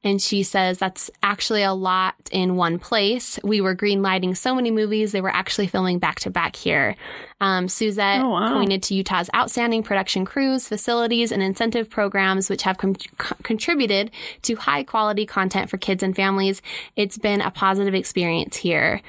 [0.04, 3.38] And she says that's actually a lot in one place.
[3.44, 6.96] We were greenlighting so many movies, they were actually filming back to back here.
[7.40, 8.52] Um, Suzette Oh, wow.
[8.52, 14.10] pointed to Utah's outstanding production crews, facilities, and incentive programs, which have com- co- contributed
[14.42, 16.62] to high quality content for kids and families.
[16.96, 19.00] It's been a positive experience here.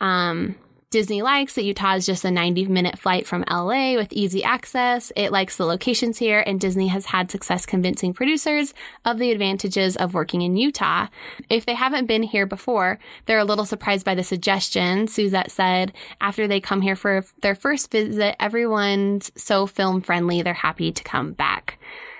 [0.00, 0.56] Um,
[0.92, 5.10] Disney likes that Utah is just a 90 minute flight from LA with easy access.
[5.16, 8.74] It likes the locations here, and Disney has had success convincing producers
[9.06, 11.06] of the advantages of working in Utah.
[11.48, 15.08] If they haven't been here before, they're a little surprised by the suggestion.
[15.08, 20.52] Suzette said, after they come here for their first visit, everyone's so film friendly, they're
[20.52, 21.78] happy to come back.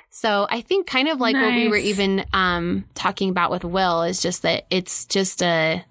[0.09, 4.03] So I think kind of like what we were even um, talking about with Will
[4.03, 5.85] is just that it's just a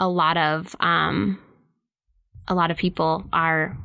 [0.00, 1.38] a lot of um,
[2.48, 3.76] a lot of people are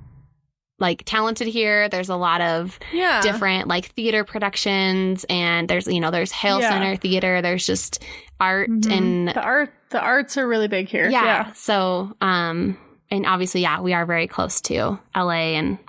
[0.80, 1.90] like talented here.
[1.90, 3.22] There's a lot of Yeah.
[3.22, 6.70] different like theater productions, and there's you know there's Hale Yeah.
[6.70, 7.42] Center Theater.
[7.42, 8.04] There's just
[8.40, 8.92] art Mhm.
[8.98, 11.10] and the art the arts are really big here.
[11.10, 11.24] yeah.
[11.26, 11.52] Yeah.
[11.54, 12.78] So, um,
[13.12, 15.80] and obviously, yeah, we are very close to LA and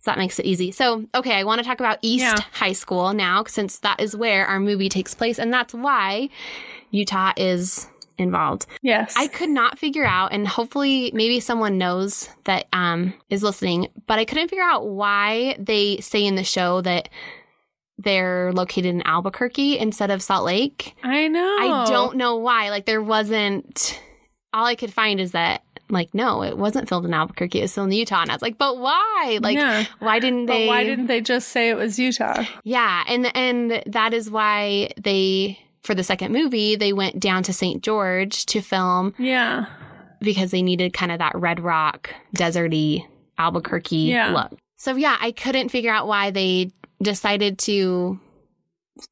[0.00, 0.72] so that makes it easy.
[0.72, 2.40] So, okay, I want to talk about East.
[2.54, 6.28] High School now, since that is where our movie takes place, and that's why
[6.90, 7.88] Utah is
[8.18, 8.66] involved.
[8.82, 9.14] Yes.
[9.16, 14.18] I could not figure out, and hopefully, maybe someone knows that um, is listening, but
[14.18, 17.08] I couldn't figure out why they say in the show that
[17.98, 20.94] they're located in Albuquerque instead of Salt Lake.
[21.02, 21.40] I know.
[21.60, 22.70] I don't know why.
[22.70, 24.00] Like there wasn't.
[24.54, 27.58] All I could find is that like no, it wasn't filmed in Albuquerque.
[27.58, 29.38] It was filmed in Utah, and I was like, but why?
[29.42, 29.84] Like yeah.
[29.98, 30.66] why didn't But they?
[30.66, 32.44] why didn't they just say it was Utah?
[32.64, 37.52] Yeah, and and that is why they for the second movie they went down to
[37.52, 37.82] St.
[37.82, 39.66] George to film Yeah.
[40.20, 43.04] because they needed kind of that red rock deserty
[43.38, 44.30] Albuquerque Yeah.
[44.32, 44.58] look.
[44.76, 46.70] So yeah, I couldn't figure out why they
[47.02, 48.18] decided to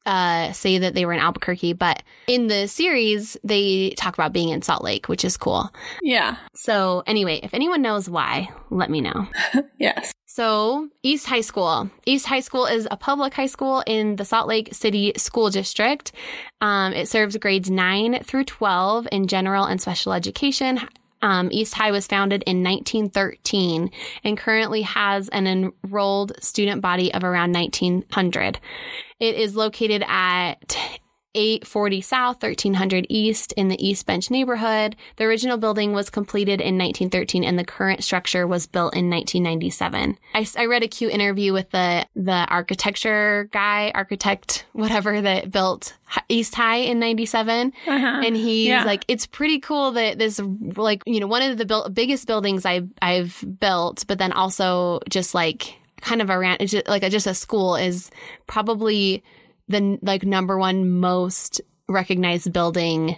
[0.05, 4.49] uh, say that they were in Albuquerque, but in the series they talk about being
[4.49, 5.69] in Salt Lake, which is cool.
[6.01, 6.37] Yeah.
[6.53, 9.27] So anyway, if anyone knows why, let me know.
[9.79, 10.13] Yes.
[10.27, 11.89] So, East High School.
[12.05, 16.11] East High School is a public high school in the Salt Lake City School District.
[16.61, 20.79] Um, it serves grades 9 through 12 in general and special education.
[21.21, 23.91] Um, East High was founded in 1913
[24.23, 28.59] and currently has an enrolled student body of around 1900.
[29.19, 30.77] It is located at
[31.33, 34.95] 840 South, 1300 East in the East Bench neighborhood.
[35.15, 40.17] The original building was completed in 1913 and the current structure was built in 1997.
[40.35, 45.95] I, I read a cute interview with the, the architecture guy, architect, whatever, that built
[46.27, 47.71] East High in 97.
[47.87, 48.21] Uh-huh.
[48.25, 48.83] And he's Yeah.
[48.83, 50.41] like, it's pretty cool that this,
[50.75, 54.99] like, you know, one of the buil- biggest buildings I, I've built, but then also
[55.09, 58.09] just like kind of around, just like just a school is
[58.47, 59.23] probably
[59.71, 63.17] the like number one most recognized building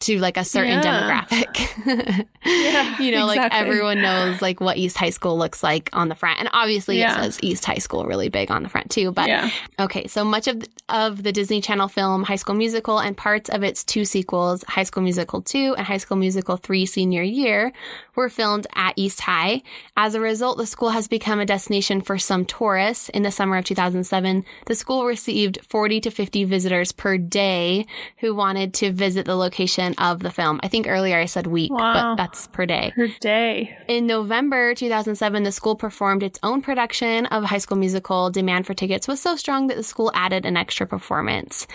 [0.00, 1.24] to like a certain Yeah.
[1.28, 2.26] demographic.
[2.46, 6.14] Yeah, you know, like everyone knows like what East High School looks like on the
[6.14, 6.40] front.
[6.40, 7.12] And obviously Yeah.
[7.18, 9.48] it says East High School really big on the front too, but yeah.
[9.80, 13.62] Okay, so much of of the Disney Channel film High School Musical and parts of
[13.62, 17.72] its two sequels, High School Musical 2 and High School Musical 3 senior year,
[18.16, 19.62] were filmed at East High.
[19.96, 23.08] As a result, the school has become a destination for some tourists.
[23.10, 27.86] In the summer of 2007, the school received 40 to 50 visitors per day
[28.18, 30.60] who wanted to visit the location of the film.
[30.62, 32.14] I think earlier I said week, Wow.
[32.14, 32.92] but that's per day.
[32.94, 33.76] Per day.
[33.88, 38.30] In November 2007, the school performed its own production of High School Musical.
[38.30, 41.66] Demand for tickets was so strong that the school added an extra performance.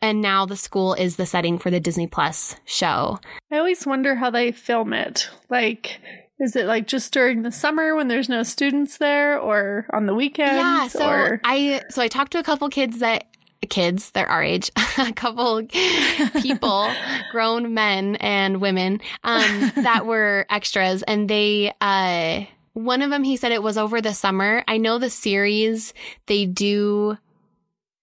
[0.00, 3.18] And now the school is the setting for the Disney Plus show.
[3.50, 5.28] I always wonder how they film it.
[5.50, 6.00] Like,
[6.38, 10.14] is it like just during the summer when there's no students there, or on the
[10.14, 10.54] weekends?
[10.54, 13.24] yeah, so or I so I talked to a couple kids that
[13.68, 15.62] kids, they're our age, a couple
[16.40, 16.90] people,
[17.32, 22.44] grown men and women, um, that were extras, and they uh
[22.74, 24.62] one of them he said it was over the summer.
[24.68, 25.92] I know the series
[26.26, 27.18] they do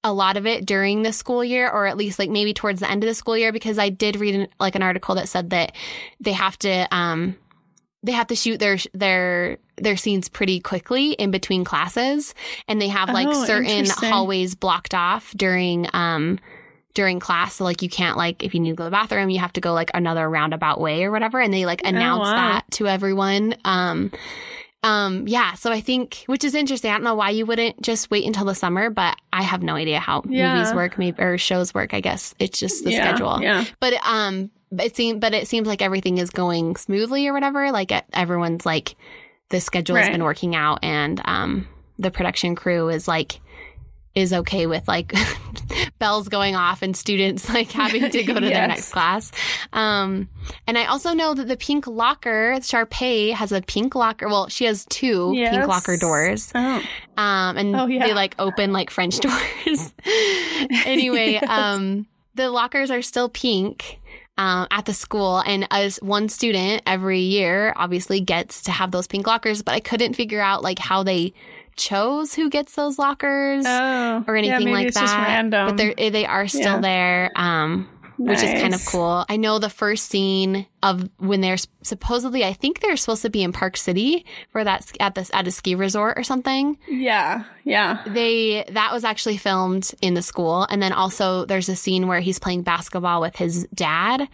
[0.06, 2.90] a lot of it during the school year or at least like maybe towards the
[2.90, 5.50] end of the school year because I did read an, like an article that said
[5.50, 5.74] that
[6.22, 7.36] they have to um
[8.04, 12.36] they have to shoot their their their scenes pretty quickly in between classes
[12.68, 16.38] and they have like Oh, certain hallways blocked off during um
[16.94, 17.56] during class.
[17.56, 19.54] So like you can't like if you need to go to the bathroom you have
[19.54, 22.36] to go like another roundabout way or whatever and they like announce Oh, wow.
[22.36, 23.56] that to everyone.
[23.66, 24.12] Um
[24.86, 26.92] um, yeah, so I think, which is interesting.
[26.92, 29.76] I don't know why you wouldn't just wait until the summer, but I have no
[29.76, 30.54] idea how Yeah.
[30.54, 31.94] movies work, maybe or shows work.
[31.94, 33.42] I guess it's just the Yeah, schedule.
[33.42, 33.66] yeah.
[33.80, 37.72] But um, it seems, but it seems like everything is going smoothly or whatever.
[37.72, 38.96] Like everyone's like,
[39.50, 41.68] the schedule has been working out, and um,
[42.00, 43.40] the production crew is like
[44.16, 45.14] is okay with like
[46.00, 49.32] bells going off and students like having to go to their next class.
[49.74, 50.30] Um,
[50.68, 54.28] and I also know that the pink locker, Sharpay has a pink locker.
[54.28, 55.54] Well, she has two Yes.
[55.56, 56.52] pink locker doors.
[56.56, 56.82] Oh.
[57.18, 58.08] Um, and Oh, yeah.
[58.08, 59.94] they like open like French doors.
[60.86, 64.00] anyway, um, the lockers are still pink.
[64.38, 69.08] Um, at the school, and as one student every year, obviously gets to have those
[69.08, 71.34] pink lockers, but I couldn't figure out like how they
[71.76, 74.24] chose who gets those lockers Oh.
[74.28, 75.02] or anything yeah, like it's that.
[75.02, 75.68] Just random.
[75.68, 76.80] But they're, they are still Yeah.
[76.80, 79.26] there, um, which is kind of cool.
[79.30, 83.42] I know the first scene of when they're supposedly, I think they're supposed to be
[83.44, 86.78] in Park City for that at this at a ski resort or something.
[86.88, 87.44] Yeah.
[87.64, 88.04] Yeah.
[88.06, 92.20] They that was actually filmed in the school, and then also there's a scene where
[92.20, 94.28] he's playing basketball with his dad,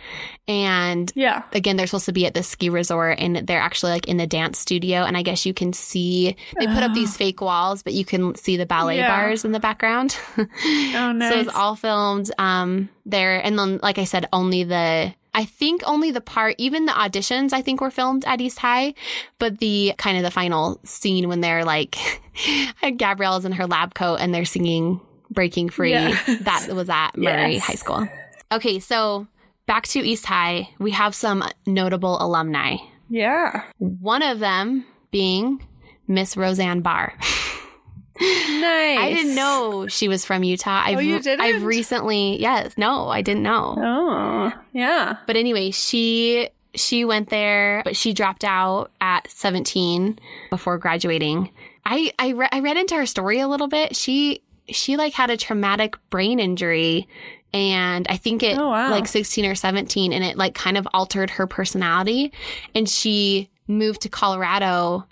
[0.48, 1.44] and Yeah.
[1.54, 4.28] again they're supposed to be at this ski resort and they're actually like in the
[4.28, 7.94] dance studio and i guess you can see they put up these fake walls but
[7.94, 9.08] you can see the ballet Yeah.
[9.08, 11.32] bars in the background Oh, nice.
[11.34, 15.82] so it's all filmed um there and then like i said only the I think
[15.86, 18.94] only the part, even the auditions, I think were filmed at East High,
[19.40, 21.96] but the kind of the final scene when they're like,
[22.98, 25.00] Gabrielle's in her lab coat and they're singing
[25.30, 26.40] Breaking Free, Yes.
[26.42, 27.66] that was at Murray Yes.
[27.66, 28.10] High School.
[28.52, 29.26] Okay, so
[29.68, 32.76] back to East High, we have some notable alumni.
[33.10, 33.64] yeah.
[33.78, 35.66] One of them being
[36.10, 37.14] Miss Roseanne Barr.
[38.22, 39.00] Nice.
[39.00, 40.84] I didn't know she was from Utah.
[40.86, 41.42] Oh, I've, Oh, you didn't?
[41.42, 43.76] I've recently, yes, no, I didn't know.
[43.78, 45.18] Oh, yeah.
[45.28, 50.20] But anyway, she she went there, but she dropped out at 17
[50.50, 51.52] before graduating.
[51.86, 53.96] I I, re- I read into her story a little bit.
[53.96, 57.08] She she like had a traumatic brain injury
[57.54, 58.90] and I think it Oh, wow.
[58.92, 62.32] like 16 or 17 and it like kind of altered her personality
[62.74, 65.06] and she moved to Colorado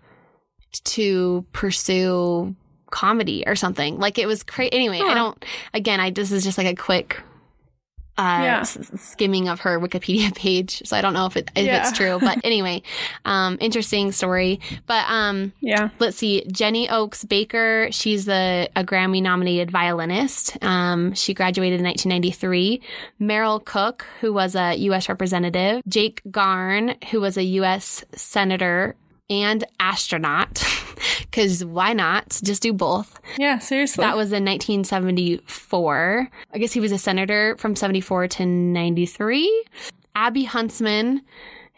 [0.86, 2.55] to pursue
[2.92, 4.00] comedy or something.
[4.00, 4.74] Like it was crazy.
[4.74, 7.22] Anyway, I don't, again, I, this is just like a quick,
[8.18, 8.60] uh, Yeah.
[8.62, 10.82] s- skimming of her Wikipedia page.
[10.86, 11.80] So I don't know if it, if Yeah.
[11.88, 12.82] it's true, but anyway,
[13.24, 14.60] um, interesting story.
[14.88, 15.90] But, um, Yeah.
[16.00, 17.88] let's see, Jenny Oaks Baker.
[17.92, 20.62] She's a, a Grammy nominated violinist.
[20.62, 22.82] Um, she graduated in 1993.
[23.20, 25.08] Merrill Cook, who was a U.S.
[25.08, 25.82] representative.
[25.88, 28.04] Jake Garn, who was a U.S.
[28.16, 28.96] senator
[29.30, 30.64] and astronaut.
[31.20, 32.42] Because why not?
[32.44, 33.22] Just do both.
[33.38, 33.60] Yeah.
[33.60, 34.02] Seriously.
[34.02, 36.30] That was in 1974.
[36.54, 39.66] I guess he was a senator from 74 to 93.
[40.16, 41.22] Abby Huntsman,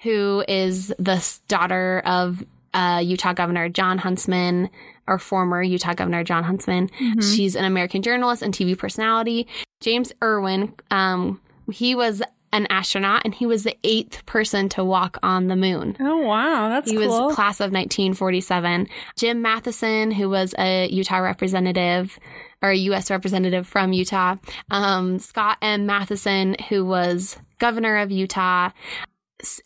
[0.02, 2.44] who is the daughter of
[2.74, 4.70] uh, Utah Governor Jon Huntsman,
[5.06, 6.90] or former Utah Governor Jon Huntsman.
[7.22, 9.48] She's an American journalist and TV personality.
[9.82, 11.42] James Irwin, um,
[11.72, 12.22] he was
[12.54, 15.96] an astronaut and he was the eighth person to walk on the moon.
[16.00, 16.70] oh, wow.
[16.70, 17.02] That's cool.
[17.02, 17.28] He cool.
[17.28, 18.88] was class of 1947.
[19.16, 22.20] Jim Matheson, who was a Utah representative
[22.62, 23.10] or a U.S.
[23.10, 24.36] representative from Utah.
[24.70, 25.86] Um, Scott M.
[25.86, 28.70] Matheson, who was governor of Utah.
[28.70, 28.72] Uh,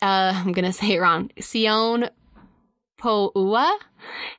[0.02, 1.30] I'm going to say it wrong.
[1.40, 2.10] Sione
[2.98, 3.76] Pouha,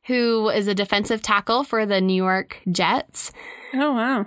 [0.05, 3.31] who is a defensive tackle for the New York Jets.
[3.73, 4.25] oh, wow.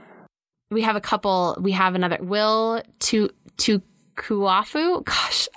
[0.70, 1.56] We have a couple.
[1.60, 3.82] We have another Will to to
[4.20, 5.04] Kuafu.
[5.04, 5.48] Gosh,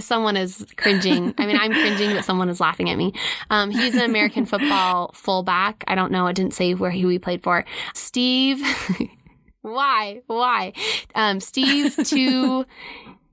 [0.00, 1.34] someone is cringing.
[1.38, 3.12] I mean, I'm cringing, but someone is laughing at me.
[3.50, 5.84] Um, he's an American football fullback.
[5.86, 6.26] I don't know.
[6.26, 7.64] It didn't say where he, played for.
[7.94, 8.60] Steve.
[9.62, 10.22] why?
[10.26, 10.72] Why?
[11.14, 12.66] Um, Steve to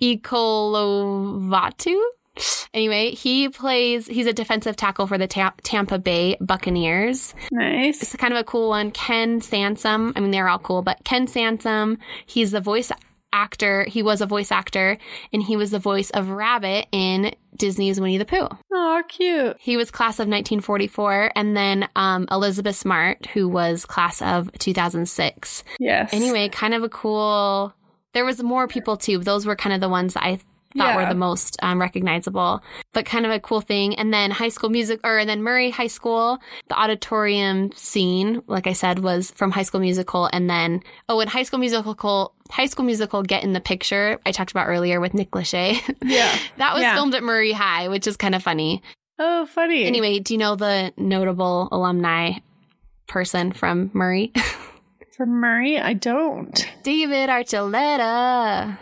[0.02, 2.00] Ikolovatu.
[2.74, 4.08] Anyway, he plays.
[4.08, 7.34] He's a defensive tackle for the Ta- Tampa Bay Buccaneers.
[7.52, 8.02] Nice.
[8.02, 8.92] It's kind of a cool one.
[8.92, 10.14] Ken Sansom.
[10.16, 12.92] I mean, they're all cool, but Ken Sansom, he's the voice
[13.34, 13.86] actor.
[13.86, 14.98] He was a voice actor,
[15.34, 18.48] and he was the voice of Rabbit in Disney's Winnie the Pooh.
[18.72, 19.58] Oh, cute.
[19.60, 25.64] He was class of 1944, and then um, Elizabeth Smart, who was class of 2006.
[25.80, 26.14] Yes.
[26.14, 27.74] Anyway, kind of a cool.
[28.14, 29.20] There was more people too.
[29.20, 30.40] Those were kind of the ones that I
[30.78, 32.62] thought were the most um, recognizable,
[32.94, 33.96] but kind of a cool thing.
[33.96, 38.68] And then High School Music, or and then Murray High School, the auditorium scene, like
[38.68, 40.30] I said, was from High School Musical.
[40.32, 44.20] And then oh, and High School Musical, High School Musical, Get in the Picture.
[44.26, 45.80] I talked about earlier with Nick Lachey.
[46.04, 46.36] Yeah.
[46.58, 46.96] that was Yeah.
[46.96, 48.82] filmed at Murray High, which is kind of funny.
[49.18, 49.84] Oh, funny.
[49.86, 52.34] Anyway, do you know the notable alumni
[53.08, 54.32] person from Murray?
[55.18, 56.66] from Murray, I don't.
[56.84, 58.78] David Archuleta.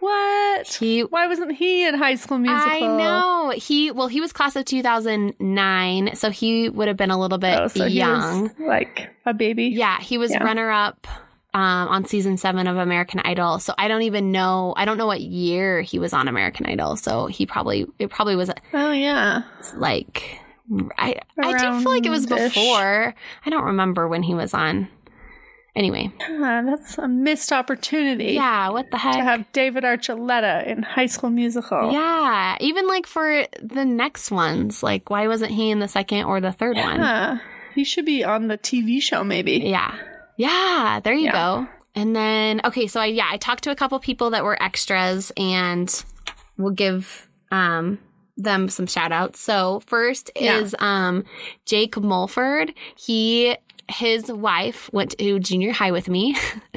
[0.00, 0.66] What?
[0.74, 2.70] He Why wasn't he in High School Musical?
[2.70, 3.52] I know.
[3.56, 7.58] He well, he was class of 2009, so he would have been a little bit
[7.58, 8.50] Oh, so young.
[8.58, 9.64] like a baby.
[9.66, 10.42] Yeah, he was Yeah.
[10.42, 11.06] runner up
[11.54, 13.58] um, on season seven of American Idol.
[13.58, 14.74] So I don't even know.
[14.76, 16.96] I don't know what year he was on American Idol.
[16.96, 19.42] So he probably it probably was Oh yeah.
[19.76, 20.38] like
[20.98, 23.14] I I do feel like it was before.
[23.46, 24.88] I don't remember when he was on.
[25.78, 28.32] Anyway, Ah, that's a missed opportunity.
[28.32, 28.68] yeah.
[28.70, 29.14] What the heck?
[29.14, 31.92] To have David Archuleta in High School Musical.
[31.92, 36.40] Yeah, even like for the next ones, like why wasn't he in the second or
[36.40, 37.40] the third one?
[37.76, 39.58] He should be on the TV show, maybe.
[39.58, 39.94] Yeah.
[40.36, 41.32] Yeah, there you Yeah.
[41.32, 41.68] go.
[41.94, 45.30] And then okay, so I yeah, I talked to a couple people that were extras
[45.36, 45.88] and
[46.56, 48.00] we'll give um
[48.36, 49.40] them some shout outs.
[49.40, 50.58] So first Yeah.
[50.58, 51.24] is um
[51.66, 52.74] Jake Mulford.
[52.96, 53.56] He
[53.88, 56.36] his wife went to junior high with me.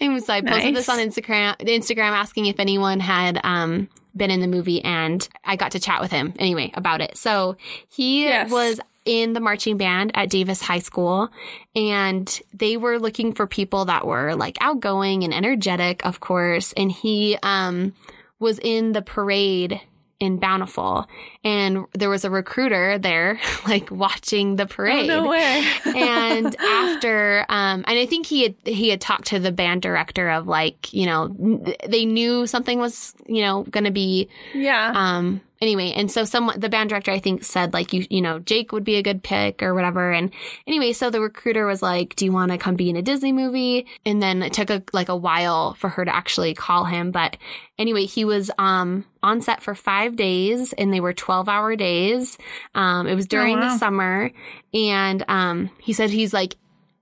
[0.00, 4.40] and so I posted this on Instagram Instagram asking if anyone had um been in
[4.40, 7.16] the movie and I got to chat with him anyway about it.
[7.18, 7.56] So
[7.88, 8.50] he Yes.
[8.50, 11.28] was in the marching band at Davis High School
[11.76, 16.72] and they were looking for people that were like outgoing and energetic, of course.
[16.72, 17.92] And he um
[18.38, 19.80] was in the parade
[20.18, 21.06] in Bountiful
[21.44, 23.38] and there was a recruiter there
[23.68, 25.62] like watching the Oh, parade no way.
[25.84, 30.30] and after um and i think he had he had talked to the band director
[30.30, 34.92] of like you know n- they knew something was you know gonna be yeah.
[34.94, 38.38] um anyway and so someone the band director i think said like you you know
[38.40, 40.12] jake would be a good pick or whatever.
[40.12, 40.32] And
[40.66, 43.32] anyway so the recruiter was like do you want to come be in a disney
[43.32, 43.86] movie?
[44.04, 47.10] And then it took a like a while for her to actually call him.
[47.10, 47.36] But
[47.78, 52.38] anyway he was um on set for five days and they were 12 hour days.
[52.74, 53.68] Um it was during wow.
[53.72, 54.30] the summer.
[54.72, 56.56] And um he said he's like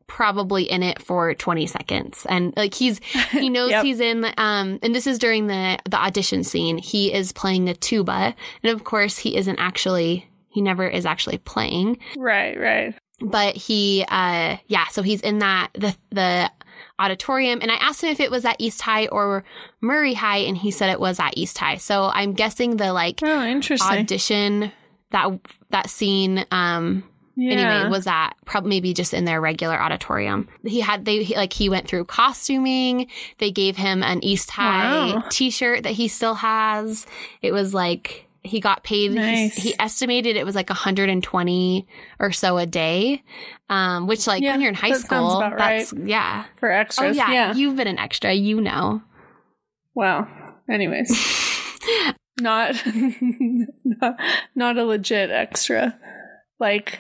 [0.06, 2.98] probably in it for 20 seconds and like he's
[3.32, 3.84] he knows Yep.
[3.84, 7.74] he's in um and this is during the the audition scene he is playing the
[7.74, 12.94] tuba and of course he isn't actually he never is actually playing right, right.
[13.20, 16.50] but he uh yeah so he's in that the the
[16.98, 19.42] auditorium and i asked him if it was at east high or
[19.80, 23.20] murray high and he said it was at east high so i'm guessing the like
[23.22, 23.98] Oh, interesting.
[23.98, 24.70] audition
[25.10, 25.28] that
[25.70, 27.02] that scene um
[27.36, 27.52] yeah.
[27.52, 31.52] anyway was that probably maybe just in their regular auditorium he had they he, like
[31.52, 33.06] he went through costuming
[33.38, 35.24] they gave him an east high Wow.
[35.30, 37.06] t-shirt that he still has
[37.42, 39.56] it was like he got paid he- Nice.
[39.56, 41.86] he, estimated it was like 120
[42.20, 43.22] or so a day
[43.70, 46.06] um which like Yeah, when you're in high that school about that's right.
[46.06, 47.16] yeah for oh extras.
[47.16, 47.54] yeah, yeah.
[47.54, 49.02] you've been an extra you know
[49.96, 50.26] Wow.
[50.68, 51.08] Anyways,
[52.40, 52.74] not,
[53.84, 54.16] not
[54.56, 55.96] not a legit extra.
[56.58, 56.98] Like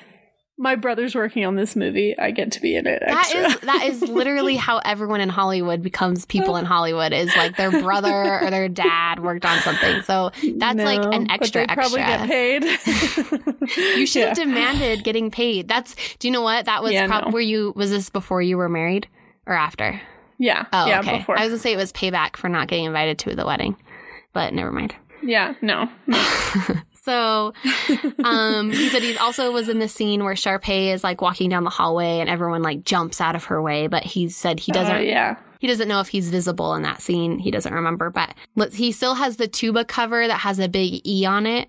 [0.56, 2.16] my brother's working on this movie.
[2.18, 3.02] I get to be in it.
[3.04, 3.40] That Extra.
[3.48, 7.70] is that is literally how everyone in Hollywood becomes people in Hollywood is like their
[7.82, 10.02] brother or their dad worked on something.
[10.02, 12.26] So that's like No, an but extra probably extra.
[12.26, 13.58] get paid.
[13.98, 15.66] You should have demanded getting paid.
[15.68, 16.66] That's do you know what?
[16.66, 17.30] That was Yeah, prob- no.
[17.32, 19.08] were you was this before you were married
[19.46, 20.00] or after?
[20.38, 20.66] Yeah.
[20.72, 21.00] Oh, yeah.
[21.00, 21.18] okay.
[21.18, 21.36] Before.
[21.38, 23.76] I was gonna say it was payback for not getting invited to the wedding.
[24.32, 24.94] But never mind.
[25.22, 25.54] yeah.
[25.62, 25.88] No.
[27.04, 27.52] So,
[28.24, 31.64] um, he said he also was in the scene where Sharpay is like walking down
[31.64, 34.96] the hallway and everyone like jumps out of her way, but he said he doesn't
[34.96, 35.36] Oh, yeah.
[35.60, 37.38] He doesn't know if he's visible in that scene.
[37.38, 38.34] He doesn't remember, but
[38.72, 41.68] he still has the tuba cover that has a big E on it.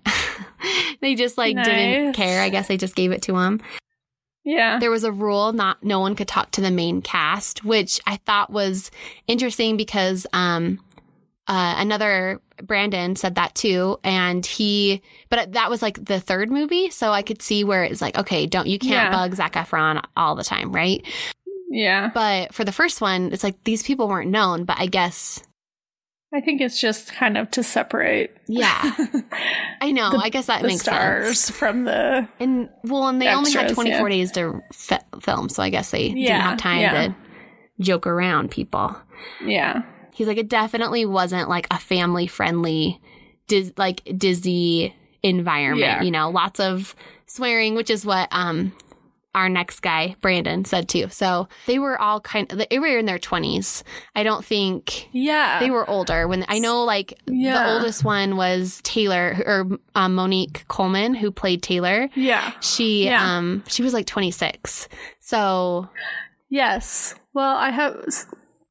[1.00, 2.42] they just like didn't care.
[2.42, 3.60] I guess they just gave it to him.
[4.44, 4.78] Yeah.
[4.78, 8.16] There was a rule not no one could talk to the main cast, which I
[8.24, 8.90] thought was
[9.26, 10.78] interesting because um
[11.48, 16.90] uh, another Brandon said that too, and he, but that was like the third movie,
[16.90, 19.10] so I could see where it's like, okay, don't you can't Yeah.
[19.12, 21.04] bug Zac Efron all the time, right?
[21.70, 22.10] Yeah.
[22.14, 25.42] But for the first one, it's like these people weren't known, but I guess
[26.34, 28.36] I think it's just kind of to separate.
[28.48, 28.92] Yeah.
[29.80, 30.10] I know.
[30.10, 31.56] The- I guess that the makes stars sense.
[31.56, 34.16] from the And well, and they only had 24 yeah.
[34.16, 37.06] days to fi- film, so I guess they didn't have time yeah.
[37.08, 37.14] to
[37.80, 38.96] joke around people.
[39.44, 39.82] yeah.
[40.16, 43.00] He's like, it definitely wasn't like a family friendly,
[43.46, 45.80] dis- like dizzy environment.
[45.80, 46.02] Yeah.
[46.02, 46.94] You know, lots of
[47.26, 48.72] swearing, which is what um
[49.34, 51.08] our next guy Brandon said too.
[51.10, 53.82] So they were all kind of they were in their 20s.
[54.14, 55.60] I don't think Yeah.
[55.60, 60.64] they were older when I know like the oldest one was Taylor or um, Monique
[60.68, 62.08] Coleman who played Taylor.
[62.14, 62.52] yeah.
[62.62, 63.36] She Yeah.
[63.36, 64.88] um she was like 26.
[65.20, 65.90] So
[66.48, 67.14] Yes.
[67.34, 67.96] Well, I have.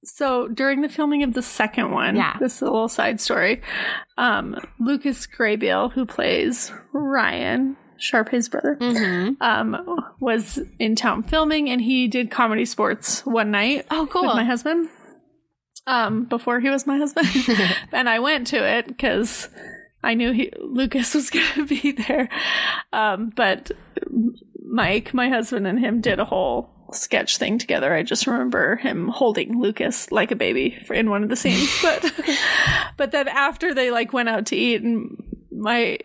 [0.06, 2.38] So during the filming of the second one, Yeah.
[2.40, 3.62] this is a little side story.
[4.18, 9.36] Um, Lucas Grabeel, who plays Ryan Sharpay's brother, mhm.
[9.42, 9.78] um,
[10.20, 14.24] was in town filming, and he did comedy sports one night oh cool.
[14.24, 14.90] with my husband.
[15.88, 17.28] um, before he was my husband,
[17.92, 19.50] and I went to it because
[20.04, 22.30] I knew he Lucas was going to be there.
[22.94, 23.72] Um, but
[24.64, 27.94] Mike, my husband, and him did a whole sketch thing together.
[27.94, 31.70] I just remember him holding Lucas like a baby in one of the scenes.
[31.82, 32.14] But
[32.98, 35.22] but then after they like went out to eat, and
[35.52, 35.98] my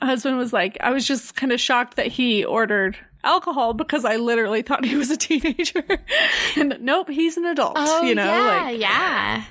[0.00, 4.16] husband was like, I was just kind of shocked that he ordered alcohol because I
[4.16, 5.84] literally thought he was a teenager.
[6.56, 7.74] and nope, he's an adult.
[7.76, 9.44] Oh, you know, yeah, like yeah.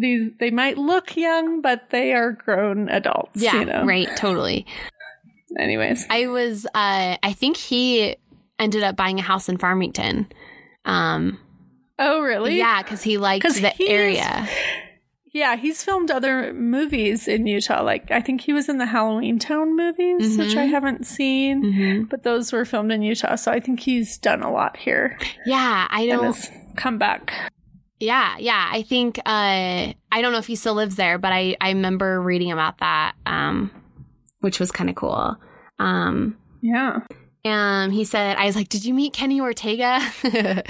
[0.00, 3.40] these they might look young, but they are grown adults.
[3.40, 3.84] Yeah, you know?
[3.84, 4.66] right, totally.
[5.58, 8.16] Anyways, I was uh I think he
[8.58, 10.26] ended up buying a house in Farmington.
[10.84, 11.38] Um
[11.98, 12.56] oh really?
[12.58, 14.48] yeah, cuz he liked 'Cause the area.
[15.32, 17.82] Yeah, he's filmed other movies in Utah.
[17.82, 20.58] Like I think he was in the Halloweentown movies, which Mm-hmm.
[20.60, 23.34] I haven't seen, but those were filmed in Utah.
[23.34, 26.36] So I think he's done a lot here Yeah, I don't
[26.76, 27.32] come back.
[27.98, 28.68] Yeah, yeah.
[28.70, 32.20] I think uh I don't know if he still lives there, but I I remember
[32.22, 33.70] reading about that um
[34.40, 35.36] which was kind of cool.
[35.80, 37.00] Um Yeah,
[37.44, 40.00] um he said I was like, "Did you meet Kenny Ortega?"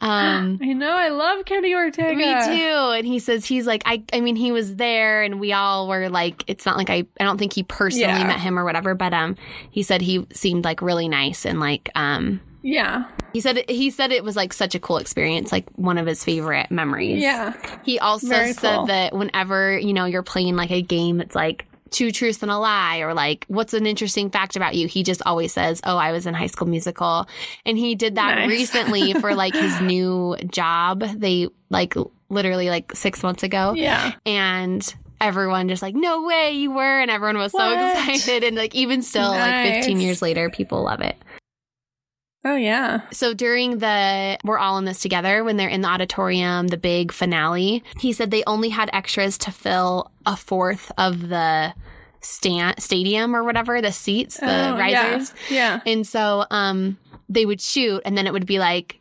[0.00, 0.90] um I know.
[0.96, 2.16] I love Kenny Ortega.
[2.16, 2.92] Me too.
[2.96, 6.08] And he says he's like I I mean he was there and we all were
[6.08, 8.26] like it's not like I I don't think he personally Yeah.
[8.26, 9.36] met him or whatever, but um
[9.70, 14.10] he said he seemed like really nice and like um Yeah, he said he said
[14.12, 17.20] it was like such a cool experience, like one of his favorite memories.
[17.20, 17.52] yeah,
[17.82, 18.86] He also Very said cool.
[18.86, 22.58] that whenever, you know, you're playing like a game, it's like two truths and a
[22.58, 24.88] lie or like what's an interesting fact about you.
[24.88, 27.26] He just always says, "Oh, I was in High School Musical."
[27.64, 28.48] And he did that Nice.
[28.48, 31.00] recently for like his new job.
[31.00, 31.94] They like
[32.28, 33.74] literally like 6 months ago.
[33.76, 34.12] yeah.
[34.26, 34.82] And
[35.20, 39.00] everyone just like, "No way you were." And everyone was so excited and like even
[39.02, 41.16] still like 15 years later, people love it.
[42.44, 43.00] Oh yeah.
[43.10, 47.10] So during the We're All in This Together, when they're in the auditorium, the big
[47.12, 51.72] finale, he said they only had extras to fill a fourth of the
[52.20, 55.12] stand, stadium or whatever, the seats, the Oh, yeah.
[55.12, 55.34] risers.
[55.50, 55.80] Yeah.
[55.86, 59.00] And so um, they would shoot, and then it would be like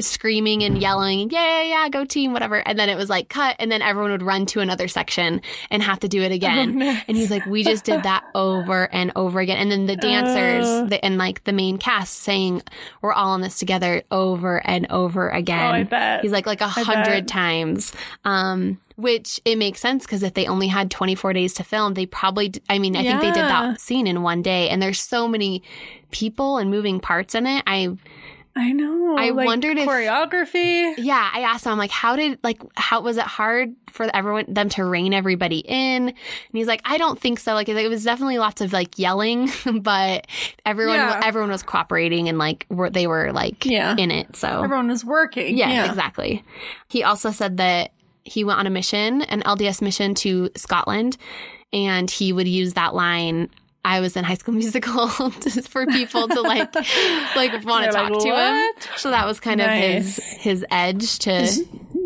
[0.00, 2.56] screaming and yelling, yeah, yeah, yeah, go team, whatever.
[2.56, 5.82] And then it was like cut, and then everyone would run to another section and
[5.82, 6.82] have to do it again.
[6.82, 6.98] Oh.
[7.08, 9.58] And he's like, we just did that over and over again.
[9.58, 10.84] And then the dancers Uh.
[10.84, 12.62] the, and like the main cast saying,
[13.00, 15.66] we're all in this together over and over again.
[15.66, 16.22] Oh, I bet.
[16.22, 17.92] He's like, like a hundred times.
[18.24, 22.04] Um, which it makes sense because if they only had 24 days to film, they
[22.06, 24.68] probably, I mean, I think they did that scene in one day.
[24.68, 25.62] And there's so many
[26.10, 27.64] people and moving parts in it.
[27.66, 27.96] I,
[28.54, 29.16] I know.
[29.16, 30.94] I like, wondered if- choreography.
[30.98, 34.44] yeah, I asked him, I'm like, how did, like, how was it hard for everyone,
[34.48, 36.08] them to rein everybody in?
[36.08, 36.14] And
[36.52, 37.54] he's like, I don't think so.
[37.54, 39.50] Like, it was definitely lots of like yelling,
[39.80, 40.26] but
[40.66, 41.20] everyone, Yeah.
[41.24, 43.96] everyone was cooperating and like, were, they were like Yeah.
[43.98, 44.36] in it.
[44.36, 45.56] So, Everyone was working.
[45.56, 45.88] yeah, yeah.
[45.88, 46.44] exactly.
[46.88, 47.92] He also said that
[48.24, 51.16] he went on a mission, an LDS mission to Scotland,
[51.72, 53.48] and he would use that line.
[53.84, 55.08] I was in High School Musical
[55.40, 56.74] just for people to like,
[57.36, 58.72] like want to talk like, to him.
[58.96, 61.48] So that was kind of his his edge to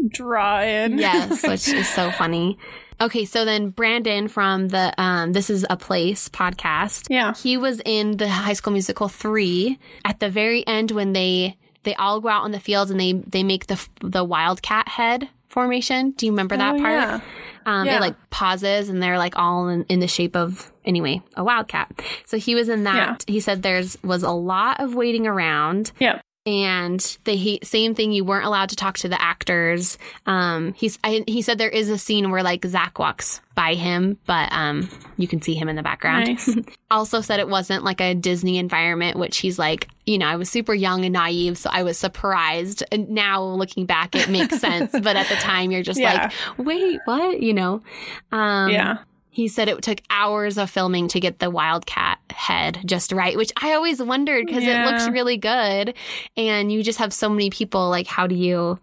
[0.09, 0.99] Draw in.
[0.99, 2.59] yes, which is so funny.
[2.99, 7.09] Okay, so then Brandon from the um, This Is a Place podcast.
[7.11, 7.35] Yeah.
[7.35, 11.95] He was in the High School Musical 3 at the very end when they they
[11.97, 16.11] all go out on the fields and they they make the the wildcat head formation.
[16.11, 16.93] Do you remember that Oh, part?
[16.93, 17.21] yeah.
[17.65, 17.97] Um, Yeah.
[17.97, 21.91] It like pauses and they're like all in, in the shape of anyway a wildcat.
[22.27, 23.25] So he was in that.
[23.27, 26.21] He said there's was a lot of waiting around Yeah.
[26.47, 30.99] And the he, same thing you weren't allowed to talk to the actors um he's
[31.03, 34.89] I, he said there is a scene where like zac walks by him but um
[35.17, 36.57] you can see him in the background Nice.
[36.91, 40.49] also said it wasn't like a disney environment which he's like you know i was
[40.49, 44.93] super young and naive so i was surprised and now looking back it makes sense
[45.03, 46.31] but at the time you're just Yeah.
[46.59, 47.83] like wait what you know
[48.31, 48.99] um yeah.
[49.37, 53.53] He said it took hours of filming to get the wildcat head just right, which
[53.61, 55.93] I always wondered because it looks really good.
[56.39, 57.91] And you just have so many people.
[57.91, 58.79] Like, how do you,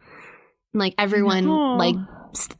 [0.71, 1.75] like, everyone, know.
[1.75, 1.95] like,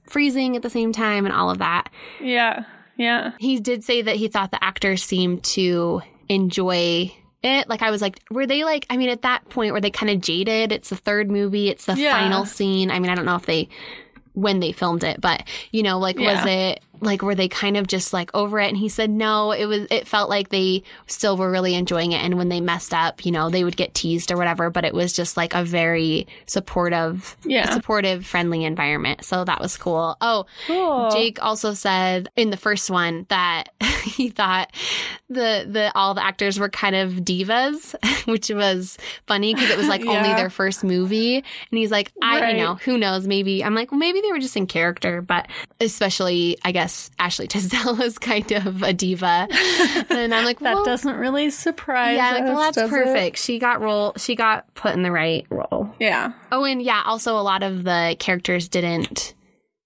[0.09, 1.91] freezing at the same time and all of that.
[2.19, 2.63] Yeah.
[2.97, 3.33] Yeah.
[3.37, 7.13] He did say that he thought the actors seemed to enjoy
[7.43, 7.69] it.
[7.69, 10.09] Like, I was like, were they like, I mean, at that point, were they kind
[10.09, 10.71] of jaded?
[10.71, 12.19] It's the third movie, it's the Yeah.
[12.19, 12.89] final scene.
[12.89, 13.69] I mean, I don't know if they,
[14.33, 17.87] when they filmed it, but, you know, like, was it, like, were they kind of
[17.87, 18.67] just like over it?
[18.69, 22.23] And he said, no, it was, it felt like they still were really enjoying it.
[22.23, 24.93] And when they messed up, you know, they would get teased or whatever, but it
[24.93, 27.69] was just like a very supportive, Yeah.
[27.73, 29.23] supportive, friendly environment.
[29.25, 30.15] So that was cool.
[30.21, 31.11] Oh, Cool.
[31.11, 33.69] Jake also said in the first one that
[34.03, 34.71] he thought
[35.29, 37.95] the the all the actors were kind of divas,
[38.27, 38.97] which was
[39.27, 41.37] funny because it was like only their first movie.
[41.37, 42.55] And he's like, I Right.
[42.55, 45.47] you know who knows maybe I'm like well maybe they were just in character, but
[45.81, 49.47] especially, I guess, Ashley Tisdale is kind of a diva.
[50.09, 52.93] and I'm like, That well, doesn't really surprise yeah, like, well, that's does it?
[52.93, 53.37] perfect.
[53.37, 55.93] She got role, she got put in the right role.
[55.99, 56.33] Yeah.
[56.51, 59.33] Oh, and yeah, also a lot of the characters didn't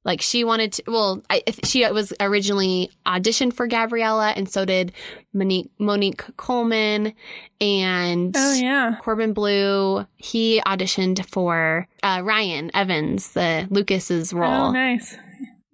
[0.08, 0.84] like she wanted to.
[0.88, 4.94] Well, I, she was originally auditioned for Gabriella, and so did
[5.34, 7.14] Monique Monique Coleman
[7.60, 8.96] and Oh yeah.
[9.02, 10.06] Corbin Bleu.
[10.16, 14.68] He auditioned for uh, Ryan Evans, the Lucas's role.
[14.68, 15.18] Oh nice.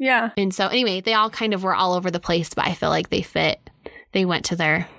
[0.04, 0.32] Yeah.
[0.36, 2.90] And so anyway, they all kind of were all over the place, but I feel
[2.90, 3.70] like they fit.
[4.12, 4.90] They went to their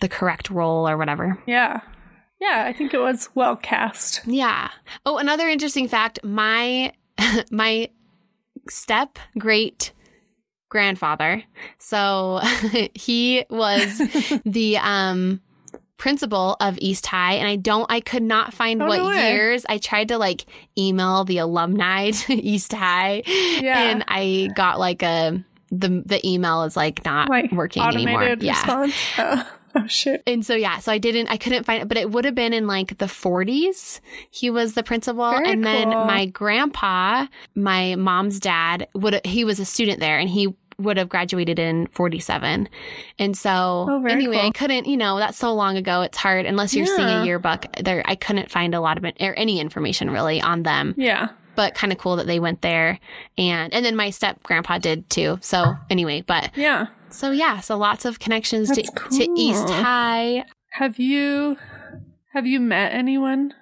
[0.00, 1.38] the correct role or whatever.
[1.46, 1.80] Yeah.
[2.40, 4.22] Yeah, I think it was well cast.
[4.26, 4.70] Yeah.
[5.04, 6.94] Oh, another interesting fact, my
[7.50, 7.90] my
[8.70, 9.92] step great
[10.70, 11.44] grandfather.
[11.78, 12.40] So
[12.94, 13.98] he was
[14.46, 15.42] the um
[15.96, 19.64] principal of East High and I don't I could not find Oh, what no years.
[19.68, 20.44] I tried to like
[20.76, 23.90] email the alumni to East High Yeah.
[23.90, 28.36] and I got like a the the email is like not Like working automated anymore.
[28.40, 28.52] Yeah.
[28.52, 28.94] response.
[29.18, 30.22] Oh, oh shit.
[30.26, 32.52] And so yeah, so I didn't I couldn't find it, but it would have been
[32.52, 34.00] in like the 40s.
[34.30, 37.26] He was the principal Very and then my grandpa,
[37.56, 41.86] my mom's dad, would he was a student there and he would have graduated in
[41.88, 42.68] 47.
[43.18, 46.02] And so Oh, anyway, I couldn't, you know, that's so long ago.
[46.02, 48.02] It's hard unless you're seeing a yearbook there.
[48.06, 51.28] I couldn't find a lot of it or any information really on them, Yeah.
[51.56, 52.98] but kind of cool that they went there.
[53.38, 55.38] And, and then my step grandpa did too.
[55.40, 56.86] So anyway, but Yeah.
[57.10, 59.68] so yeah, so lots of connections to, That's to East.
[59.70, 60.44] High.
[60.70, 61.56] Have you
[62.32, 63.54] have you met anyone?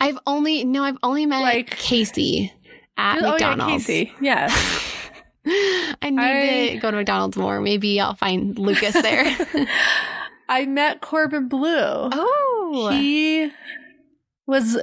[0.00, 2.50] I've only no, I've only met Like- KayCee
[2.98, 3.88] at oh McDonald's.
[3.88, 4.12] yeah, KayCee.
[4.20, 4.88] Yes.
[6.02, 7.60] I need I- to go to McDonald's more.
[7.60, 9.24] Maybe I'll find Lucas there.
[10.48, 12.10] I met Corbin Bleu.
[12.12, 13.50] oh, He
[14.46, 14.78] was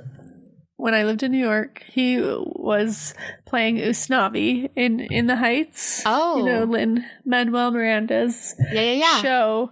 [0.78, 1.84] when I lived in New York.
[1.92, 3.14] He was
[3.46, 6.02] playing Usnavi in in the Heights.
[6.06, 6.38] Oh.
[6.38, 9.22] you know Lynn Manuel Miranda's yeah, yeah, yeah.
[9.22, 9.72] show.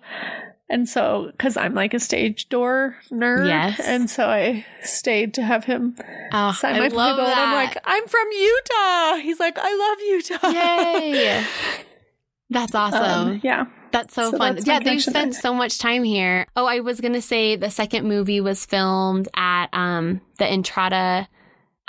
[0.69, 3.79] And so, because I'm like a stage door nerd, Yes.
[3.79, 5.95] and so I stayed to have him
[6.33, 7.25] Oh, sign I my playbill.
[7.25, 9.15] And I'm like, I'm from Utah.
[9.23, 9.97] He's like, I love
[10.41, 10.49] Utah.
[10.49, 11.45] yay!
[12.49, 13.01] That's awesome.
[13.29, 13.65] Um, yeah.
[13.91, 14.55] that's so, so fun.
[14.55, 15.41] that's Yeah, they've spent there.
[15.41, 16.47] so much time here.
[16.55, 21.27] Oh, I was gonna say the second movie was filmed at um the Entrada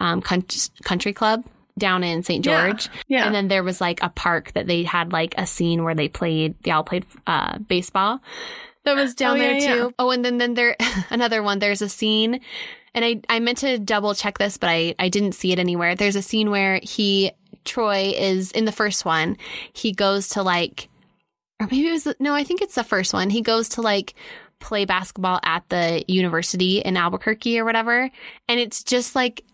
[0.01, 1.45] um country, club
[1.79, 2.45] down in St.
[2.45, 2.71] Yeah.
[2.71, 2.89] George.
[3.07, 3.25] Yeah.
[3.27, 6.09] And then there was like a park that they had like a scene where they
[6.09, 8.21] played, they all played uh, baseball.
[8.89, 9.81] That was oh, down Oh, there yeah, too.
[9.81, 9.89] yeah.
[9.99, 10.77] Oh, and then then there
[11.11, 11.59] another one.
[11.59, 12.41] There's a scene,
[12.95, 15.95] and I I meant to double check this, but I I didn't see it anywhere.
[15.95, 17.33] There's a scene where he
[17.65, 19.37] Troy is in the first one.
[19.73, 20.89] He goes to like,
[21.61, 22.35] or maybe it was no.
[22.35, 23.31] I think it's the first one.
[23.31, 24.15] He goes to like
[24.61, 28.11] play basketball at the university in Albuquerque or whatever,
[28.49, 29.45] and it's just like.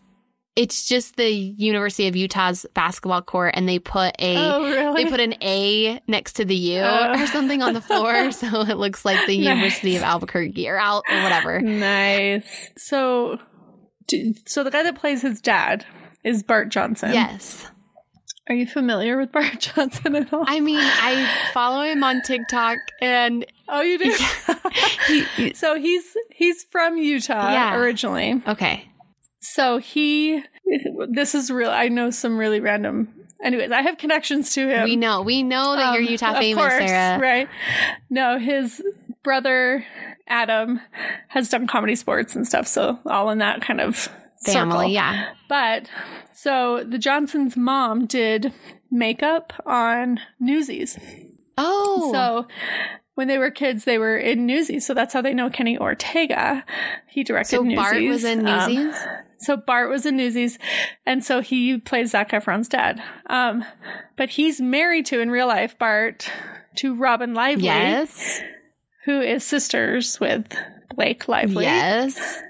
[0.56, 5.02] It's just the University of Utah's basketball court, and they put a Oh, really?
[5.04, 7.14] they put an A next to the U Oh.
[7.20, 9.48] or something on the floor, so it looks like the Nice.
[9.48, 11.60] University of Albuquerque or Al or whatever.
[11.60, 12.70] nice.
[12.76, 13.38] So,
[14.46, 15.86] so the guy that plays his dad
[16.22, 17.12] is Bart Johnson.
[17.12, 17.66] Yes,
[18.48, 20.44] Are you familiar with Bart Johnson at all?
[20.46, 24.14] I mean I follow him on TikTok, and oh, you do.
[25.54, 27.74] so he's he's from Utah Yeah.
[27.76, 28.40] originally.
[28.46, 28.88] okay,
[29.46, 30.42] So he,
[31.08, 31.70] this is real.
[31.70, 33.12] I know some really random.
[33.42, 34.84] Anyways, I have connections to him.
[34.84, 37.18] we know we know that you're Um, Utah of famous, course, Sarah.
[37.20, 37.48] Right?
[38.08, 38.82] No, his
[39.22, 39.84] brother
[40.26, 40.80] Adam
[41.28, 44.08] has done comedy sports and stuff, so all in that kind of
[44.44, 44.88] Family, circle.
[44.90, 45.32] yeah.
[45.48, 45.90] But
[46.32, 48.52] so the Johnsons' mom did
[48.90, 50.98] makeup on Newsies.
[51.58, 52.46] Oh, So
[53.14, 56.64] when they were kids, they were in Newsies, so that's how they know Kenny Ortega.
[57.08, 57.76] He directed so Newsies.
[57.76, 59.04] Bart was in Um, Newsies.
[59.44, 60.58] So Bart was in Newsies,
[61.06, 63.02] and so he plays Zac Efron's dad.
[63.26, 63.64] Um,
[64.16, 66.30] but he's married to in real life Bart
[66.76, 68.40] to Robin Lively, yes,
[69.04, 70.46] who is sisters with
[70.94, 72.40] Blake Lively, yes,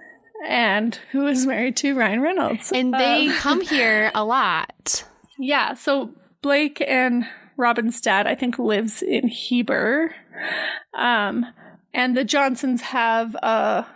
[0.47, 2.73] and who is married to Ryan Reynolds.
[2.73, 5.05] and they Um, come here a lot.
[5.39, 5.75] yeah.
[5.75, 6.11] So
[6.43, 7.27] Blake and
[7.57, 10.15] Robin's dad, I think, lives in Heber,
[10.93, 11.47] um,
[11.93, 13.87] and the Johnsons have a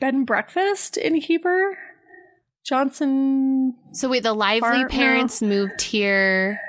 [0.00, 1.76] bed and breakfast in Heber.
[2.64, 4.88] Johnson, So wait, the Lively no.
[4.88, 6.60] parents moved here.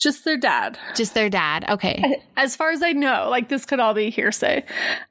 [0.00, 0.78] just their dad.
[0.94, 1.64] Just their dad.
[1.68, 2.22] Okay.
[2.36, 4.64] as far as I know, like this could all be hearsay.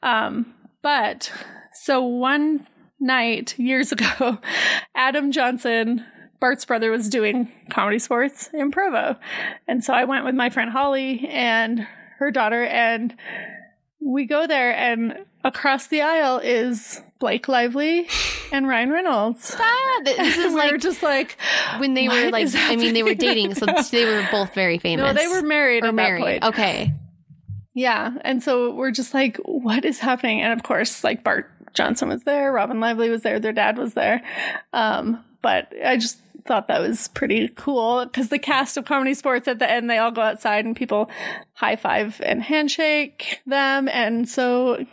[0.04, 1.32] Um, but
[1.74, 2.68] so one
[3.00, 4.38] night years ago,
[4.96, 6.06] Adam Johnson,
[6.40, 9.18] Bart's brother, was doing comedy sports in Provo.
[9.68, 11.86] And so I went with my friend Holly and
[12.20, 13.14] her daughter, and
[14.00, 18.10] we go there, and across the aisle is Blake Lively
[18.52, 19.56] and Ryan Reynolds.
[19.58, 21.38] Ah, this is like just like,
[21.78, 25.06] when they were like, I mean, they were dating, so they were both very famous.
[25.06, 26.24] no, they were married or at married.
[26.24, 26.54] that point.
[26.56, 26.94] Okay.
[27.76, 28.14] Yeah.
[28.22, 30.42] And so we're just like, what is happening?
[30.42, 33.94] And of course, like Bart Johnson was there, Robin Lively was there, their dad was
[33.94, 34.24] there.
[34.74, 39.48] Um, but I just thought that was pretty cool because the cast of Comedy Sports
[39.48, 41.10] at the end, they all go outside and people
[41.54, 43.88] high five and handshake them.
[43.90, 44.86] And so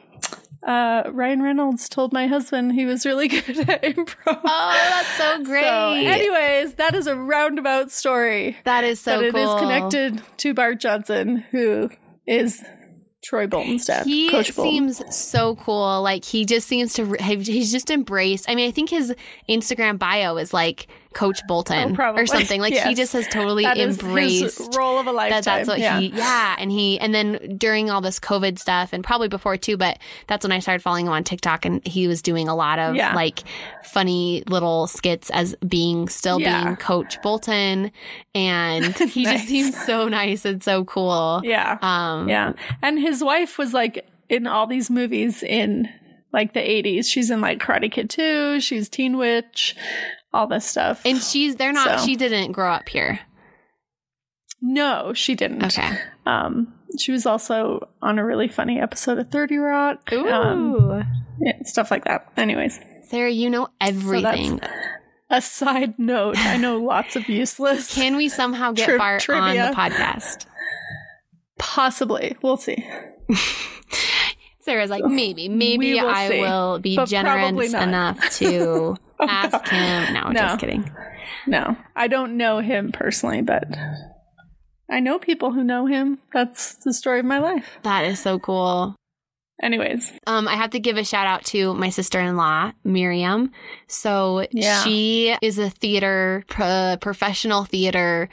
[0.65, 4.41] uh, Ryan Reynolds told my husband he was really good at improv.
[4.45, 5.65] Oh, that's so great.
[5.65, 8.57] So, anyways, that is a roundabout story.
[8.65, 11.91] that is so but it is connected to Bart Johnson, who
[12.27, 12.63] is
[13.23, 14.05] Troy Bolton's dad.
[14.07, 14.93] He Coach Bolton.
[14.93, 16.03] seems so cool.
[16.03, 18.49] Like he just seems to have, he's just embraced.
[18.49, 19.15] I mean, I think his
[19.49, 22.61] Instagram bio is like Coach Bolton Oh, or something.
[22.61, 25.31] Like he just has totally That embraced role of a lifetime.
[25.43, 25.99] that that's what yeah.
[26.01, 29.77] he yeah and he and then during all this covid stuff and probably before too
[29.77, 32.79] but that's when i started following him on tiktok and he was doing a lot
[32.79, 33.15] of Yeah.
[33.15, 33.43] like
[33.85, 36.65] funny little skits as being still Yeah.
[36.65, 37.91] being coach bolton
[38.35, 39.35] and he Nice.
[39.39, 41.79] just seems so nice and so cool Yeah.
[41.83, 42.53] um yeah.
[42.83, 45.89] And his wife was like in all these movies in
[46.33, 47.05] like the 80s.
[47.07, 49.77] She's in like Karate Kid 2, she's Teen Witch,
[50.33, 51.03] all this stuff.
[51.05, 52.07] and she's they're not So.
[52.07, 53.21] she didn't grow up here
[54.65, 55.65] no, she didn't.
[55.65, 60.13] okay Um, she was also on a really funny episode of 30 Rock.
[60.13, 60.29] Ooh.
[60.29, 61.03] Um,
[61.41, 62.31] yeah, stuff like that.
[62.37, 62.79] Anyways,
[63.09, 64.61] sarah you know everything
[65.31, 66.37] a side note.
[66.39, 67.93] I know lots of useless.
[67.95, 70.47] can we somehow get Tri- bart on the podcast
[71.59, 72.37] Possibly.
[72.43, 72.87] We'll see.
[74.61, 76.41] Sarah's like, maybe, maybe will I see.
[76.41, 78.97] will be But generous enough to
[79.29, 80.15] ask him.
[80.15, 80.33] No, No.
[80.41, 80.91] just kidding.
[81.47, 83.65] No, I don't know him personally, but
[84.91, 86.19] I know people who know him.
[86.33, 87.79] That's the story of my life.
[87.83, 88.95] That is so cool.
[89.63, 93.53] Anyways, Um, I have to give a shout out to my sister in law, Miriam.
[93.87, 94.83] So Yeah.
[94.83, 98.29] she is a theater, pro- professional theater.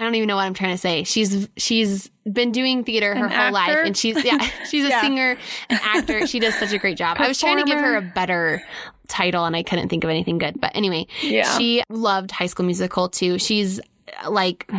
[0.00, 1.02] I don't even know what I'm trying to say.
[1.02, 4.38] She's she's been doing theater her An whole life, and she's yeah,
[4.70, 5.00] she's a Yeah.
[5.00, 5.36] singer,
[5.68, 6.24] an actor.
[6.28, 7.16] She does such a great job.
[7.18, 8.62] I was trying to give her a better
[9.08, 10.60] title, and I couldn't think of anything good.
[10.60, 11.56] But anyway, Yeah.
[11.58, 13.38] she loved High School Musical too.
[13.38, 13.80] She's
[14.24, 14.70] uh, like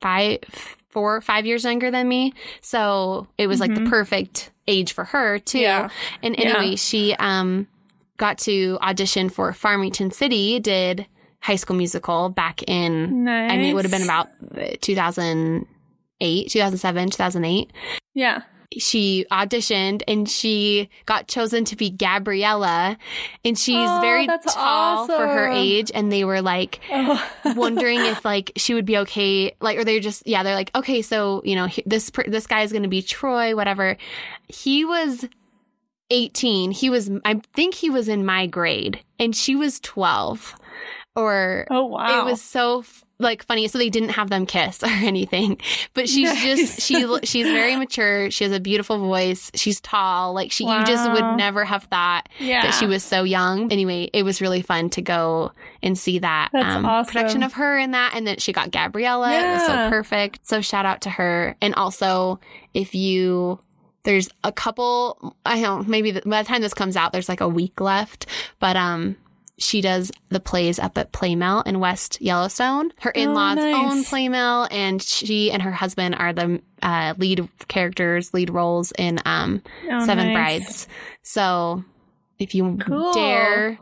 [0.00, 0.38] five,
[0.88, 5.38] four, five years younger than me, so it was like the perfect age for her
[5.38, 5.58] too.
[5.58, 5.62] Mm-hmm.
[5.62, 5.88] Yeah.
[6.22, 6.56] And Yeah.
[6.58, 7.66] anyway, she um
[8.16, 10.60] got to audition for Farmington City.
[10.60, 11.06] Did
[11.40, 13.50] High School Musical back in nice.
[13.52, 17.72] I mean, it would have been about uh, 2008, 2007, 2008.
[18.14, 18.42] yeah.
[18.80, 22.96] She auditioned and she got chosen to be Gabriella.
[23.44, 25.90] And she's Oh, very tall for her age.
[25.94, 27.30] And they were like, Oh.
[27.56, 31.02] wondering if like she would be okay like or they're just yeah they're like okay
[31.02, 33.96] so you know this this guy is going to be Troy whatever
[34.48, 35.26] he was
[36.10, 40.54] 18 he was I think he was in my grade and she was 12
[41.16, 42.20] or oh wow.
[42.20, 42.84] it was so
[43.18, 45.56] like funny so they didn't have them kiss or anything
[45.94, 50.50] but she's just she she's very mature she has a beautiful voice she's tall like
[50.50, 52.62] she you just would never have thought yeah.
[52.62, 53.70] that she was so young.
[53.72, 55.52] Anyway, it was really fun to go
[55.82, 57.12] and see that That's um, awesome.
[57.12, 59.32] production of her in that, and then she got Gabriella.
[59.32, 60.46] It was so perfect.
[60.46, 61.56] So shout out to her.
[61.60, 62.40] And also,
[62.72, 63.58] if you
[64.04, 67.40] there's a couple, I don't maybe the, by the time this comes out, there's like
[67.40, 68.26] a week left,
[68.58, 69.16] but um.
[69.56, 72.90] She does the plays up at Playmill in West Yellowstone.
[73.00, 73.74] Her in-laws nice.
[73.74, 79.20] own Playmill, and she and her husband are the uh, lead characters, lead roles in
[79.24, 80.34] um, Oh, Seven nice.
[80.34, 80.88] Brides.
[81.22, 81.84] So
[82.38, 83.12] if you Cool.
[83.14, 83.78] dare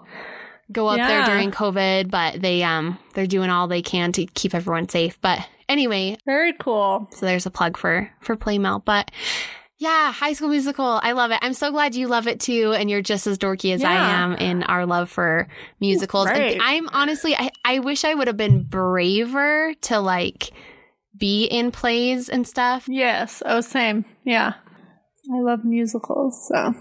[0.70, 4.55] go up there during COVID, but they um they're doing all they can to keep
[4.55, 5.18] everyone safe.
[5.23, 7.09] But anyway, Very cool.
[7.12, 8.85] so there's a plug for for Playmill.
[8.85, 9.11] But
[9.83, 11.41] yeah, High School Musical, I love it.
[11.43, 14.35] I'm so glad you love it too, and you're just as dorky as I am
[14.35, 15.49] in our love for
[15.80, 16.28] musicals.
[16.28, 20.53] And I'm honestly, I, I wish I would have been braver to like
[21.18, 22.85] be in plays and stuff.
[22.87, 23.43] Yes.
[23.45, 24.05] Oh, same.
[24.24, 24.55] Yeah.
[25.35, 26.47] I love musicals.
[26.47, 26.74] So,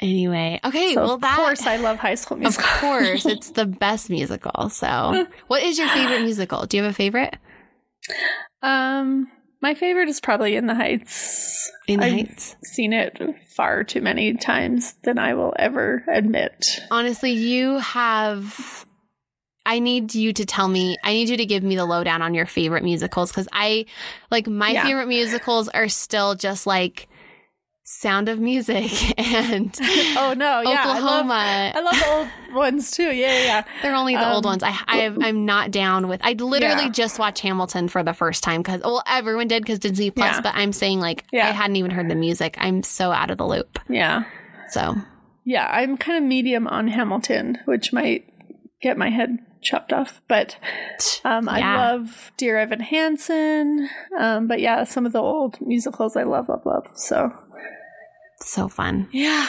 [0.00, 2.68] Anyway, okay, so well of that course I love High School Musical.
[2.68, 4.70] Of course, it's the best musical.
[4.70, 6.66] So, what is your favorite musical?
[6.66, 7.36] Do you have a favorite?
[8.60, 9.30] um,
[9.64, 11.72] my favorite is probably In the Heights.
[11.88, 12.54] In the I've Heights.
[12.62, 13.18] Seen it
[13.56, 16.80] far too many times than I will ever admit.
[16.90, 18.84] Honestly, you have.
[19.64, 20.98] I need you to tell me.
[21.02, 23.86] I need you to give me the lowdown on your favorite musicals because I,
[24.30, 24.82] like, my Yeah.
[24.82, 27.08] favorite musicals are still just like
[27.86, 29.78] Sound of Music and
[30.16, 31.72] Oh no, yeah, I love, Oklahoma.
[31.74, 33.12] I love the old ones too.
[33.12, 33.64] Yeah, yeah.
[33.82, 34.62] They're only the old Um, ones.
[34.62, 36.20] I, I I'm not down with.
[36.24, 36.88] I literally Yeah.
[36.88, 40.36] just watched Hamilton for the first time because well everyone did because Disney Plus.
[40.36, 40.40] Yeah.
[40.40, 41.46] But I'm saying like Yeah.
[41.48, 42.56] I hadn't even heard the music.
[42.58, 43.78] I'm so out of the loop.
[43.88, 44.24] yeah.
[44.70, 44.94] So
[45.44, 48.24] Yeah, I'm kind of medium on Hamilton, which might
[48.80, 50.22] get my head chopped off.
[50.26, 50.58] But
[51.22, 51.76] um, I Yeah.
[51.76, 53.90] love Dear Evan Hansen.
[54.18, 56.86] Um, but yeah, some of the old musicals I love, love, love.
[56.94, 57.30] So
[58.50, 59.08] so fun.
[59.12, 59.48] yeah.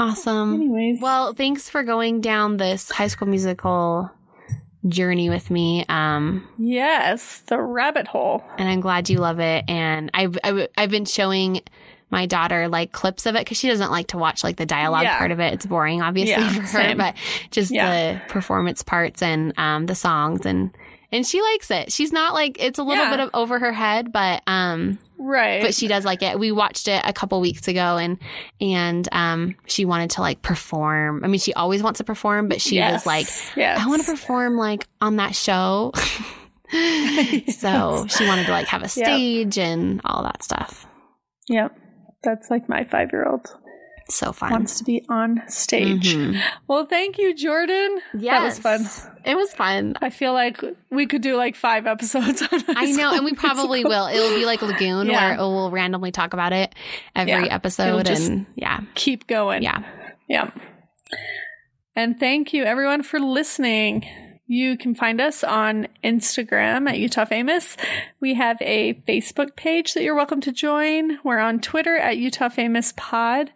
[0.00, 0.54] Awesome.
[0.54, 4.10] Anyways, Well, thanks for going down this High School Musical
[4.86, 5.84] journey with me.
[5.88, 8.44] Um, yes, the rabbit hole.
[8.58, 9.64] and I'm glad you love it.
[9.68, 11.62] And I've I've, I've been showing
[12.10, 15.02] my daughter like clips of it because she doesn't like to watch like the dialogue
[15.02, 15.18] Yeah.
[15.18, 15.52] part of it.
[15.54, 16.66] It's boring, obviously, Yeah, for her.
[16.68, 16.96] same.
[16.98, 17.16] But
[17.50, 18.12] just Yeah.
[18.14, 20.70] the performance parts and um, the songs and
[21.12, 21.92] and she likes it.
[21.92, 23.10] She's not like it's a little Yeah.
[23.10, 25.62] bit of over her head, but um, Right.
[25.62, 26.38] but she does like it.
[26.38, 28.18] We watched it a couple weeks ago, and
[28.60, 31.24] and um, she wanted to like perform.
[31.24, 32.92] I mean, she always wants to perform, but she Yes.
[32.92, 33.80] was like, yes.
[33.80, 35.92] I want to perform like on that show.
[37.48, 40.86] so she wanted to like have a stage and all that stuff.
[41.48, 41.76] Yep.
[42.22, 43.46] That's like my five year old
[44.10, 44.50] So fun.
[44.50, 46.14] wants to be on stage.
[46.14, 46.40] Mhm.
[46.66, 48.00] Well, thank you, Jordan.
[48.14, 48.40] Yeah.
[48.40, 49.12] That was fun.
[49.24, 49.96] It was fun.
[50.00, 53.84] I feel like we could do like five episodes on I know, and we probably
[53.84, 54.06] will.
[54.06, 55.26] It'll be like Lagoon, Yeah.
[55.28, 56.74] where it will randomly talk about it
[57.14, 57.54] every Yeah.
[57.54, 59.62] Episode, and yeah, keep going.
[59.62, 59.80] yeah.
[60.28, 60.50] Yeah.
[61.94, 64.06] And thank you everyone for listening.
[64.50, 67.76] You can find us on Instagram at Utah Famous.
[68.18, 71.18] We have a Facebook page that you're welcome to join.
[71.22, 73.52] We're on Twitter at Utah Famous Pod.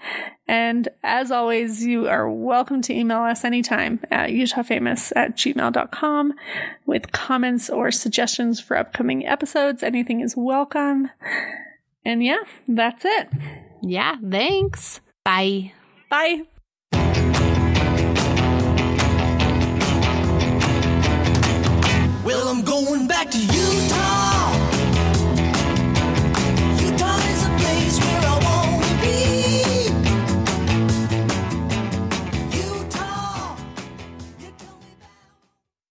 [0.46, 6.34] And as always, you are welcome to email us anytime at utahfamous at gmail.com
[6.84, 9.82] with comments or suggestions for upcoming episodes.
[9.82, 11.08] Anything is welcome.
[12.04, 13.28] And yeah, that's it.
[13.82, 15.00] Yeah, thanks.
[15.24, 15.72] Bye.
[16.10, 16.42] Bye.
[22.24, 24.31] Well, I'm going back to Utah.